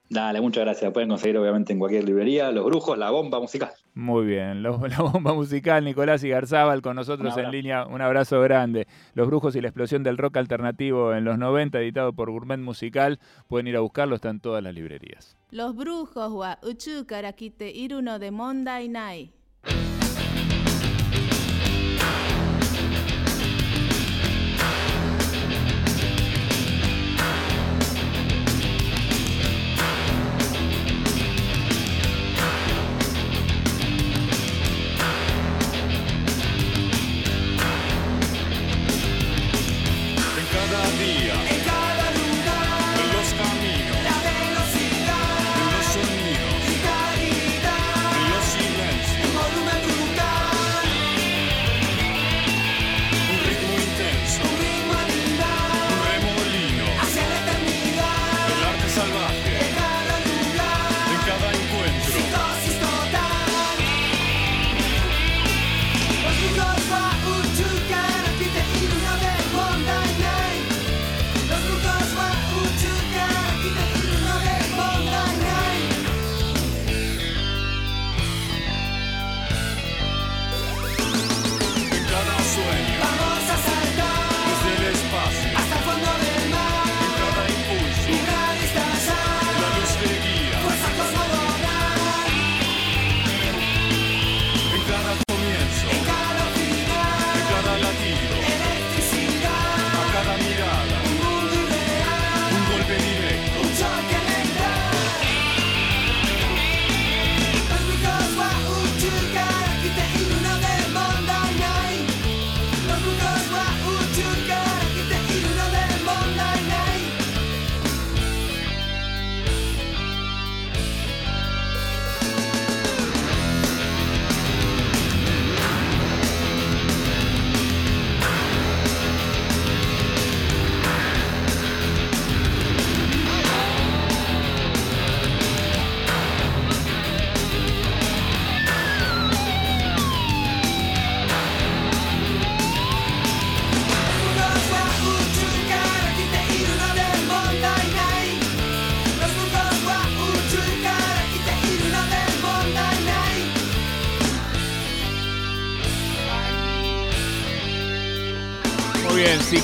Dale, 0.09 0.41
muchas 0.41 0.63
gracias. 0.63 0.91
Pueden 0.93 1.09
conseguir 1.09 1.37
obviamente 1.37 1.73
en 1.73 1.79
cualquier 1.79 2.03
librería. 2.03 2.51
Los 2.51 2.65
Brujos, 2.65 2.97
La 2.97 3.09
Bomba 3.09 3.39
Musical. 3.39 3.71
Muy 3.95 4.25
bien, 4.25 4.61
la, 4.61 4.69
Bomba 4.71 5.33
Musical, 5.33 5.83
Nicolás 5.83 6.23
Igarzábal 6.23 6.81
con 6.81 6.95
nosotros 6.95 7.35
en 7.37 7.51
línea. 7.51 7.85
Un 7.87 8.01
abrazo 8.01 8.39
grande. 8.41 8.87
Los 9.15 9.27
Brujos 9.27 9.55
y 9.55 9.61
la 9.61 9.69
explosión 9.69 10.03
del 10.03 10.17
rock 10.17 10.37
alternativo 10.37 11.13
en 11.13 11.23
los 11.23 11.37
90, 11.37 11.79
editado 11.79 12.13
por 12.13 12.29
Gourmet 12.29 12.59
Musical. 12.59 13.19
Pueden 13.47 13.67
ir 13.67 13.75
a 13.75 13.79
buscarlo, 13.79 14.15
está 14.15 14.29
en 14.29 14.39
todas 14.39 14.61
las 14.61 14.73
librerías. 14.75 15.35
Los 15.49 15.75
Brujos, 15.75 16.31
wa 16.31 16.59
Uchu 16.61 17.05
Karakite 17.07 17.71
Iruno 17.71 18.19
de 18.19 18.31
Monda 18.31 18.81
Inai. 18.81 19.33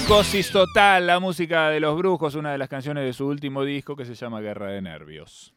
Psicosis 0.10 0.52
Total, 0.52 1.06
la 1.06 1.19
música 1.19 1.69
de 1.69 1.80
los 1.80 1.95
brujos, 1.95 2.34
una 2.34 2.52
de 2.52 2.58
las 2.58 2.67
canciones 2.67 3.06
de 3.06 3.13
su 3.13 3.28
último 3.28 3.63
disco 3.63 3.95
que 3.95 4.06
se 4.06 4.15
llama 4.15 4.41
Guerra 4.41 4.72
de 4.72 4.82
Nervios. 4.82 5.54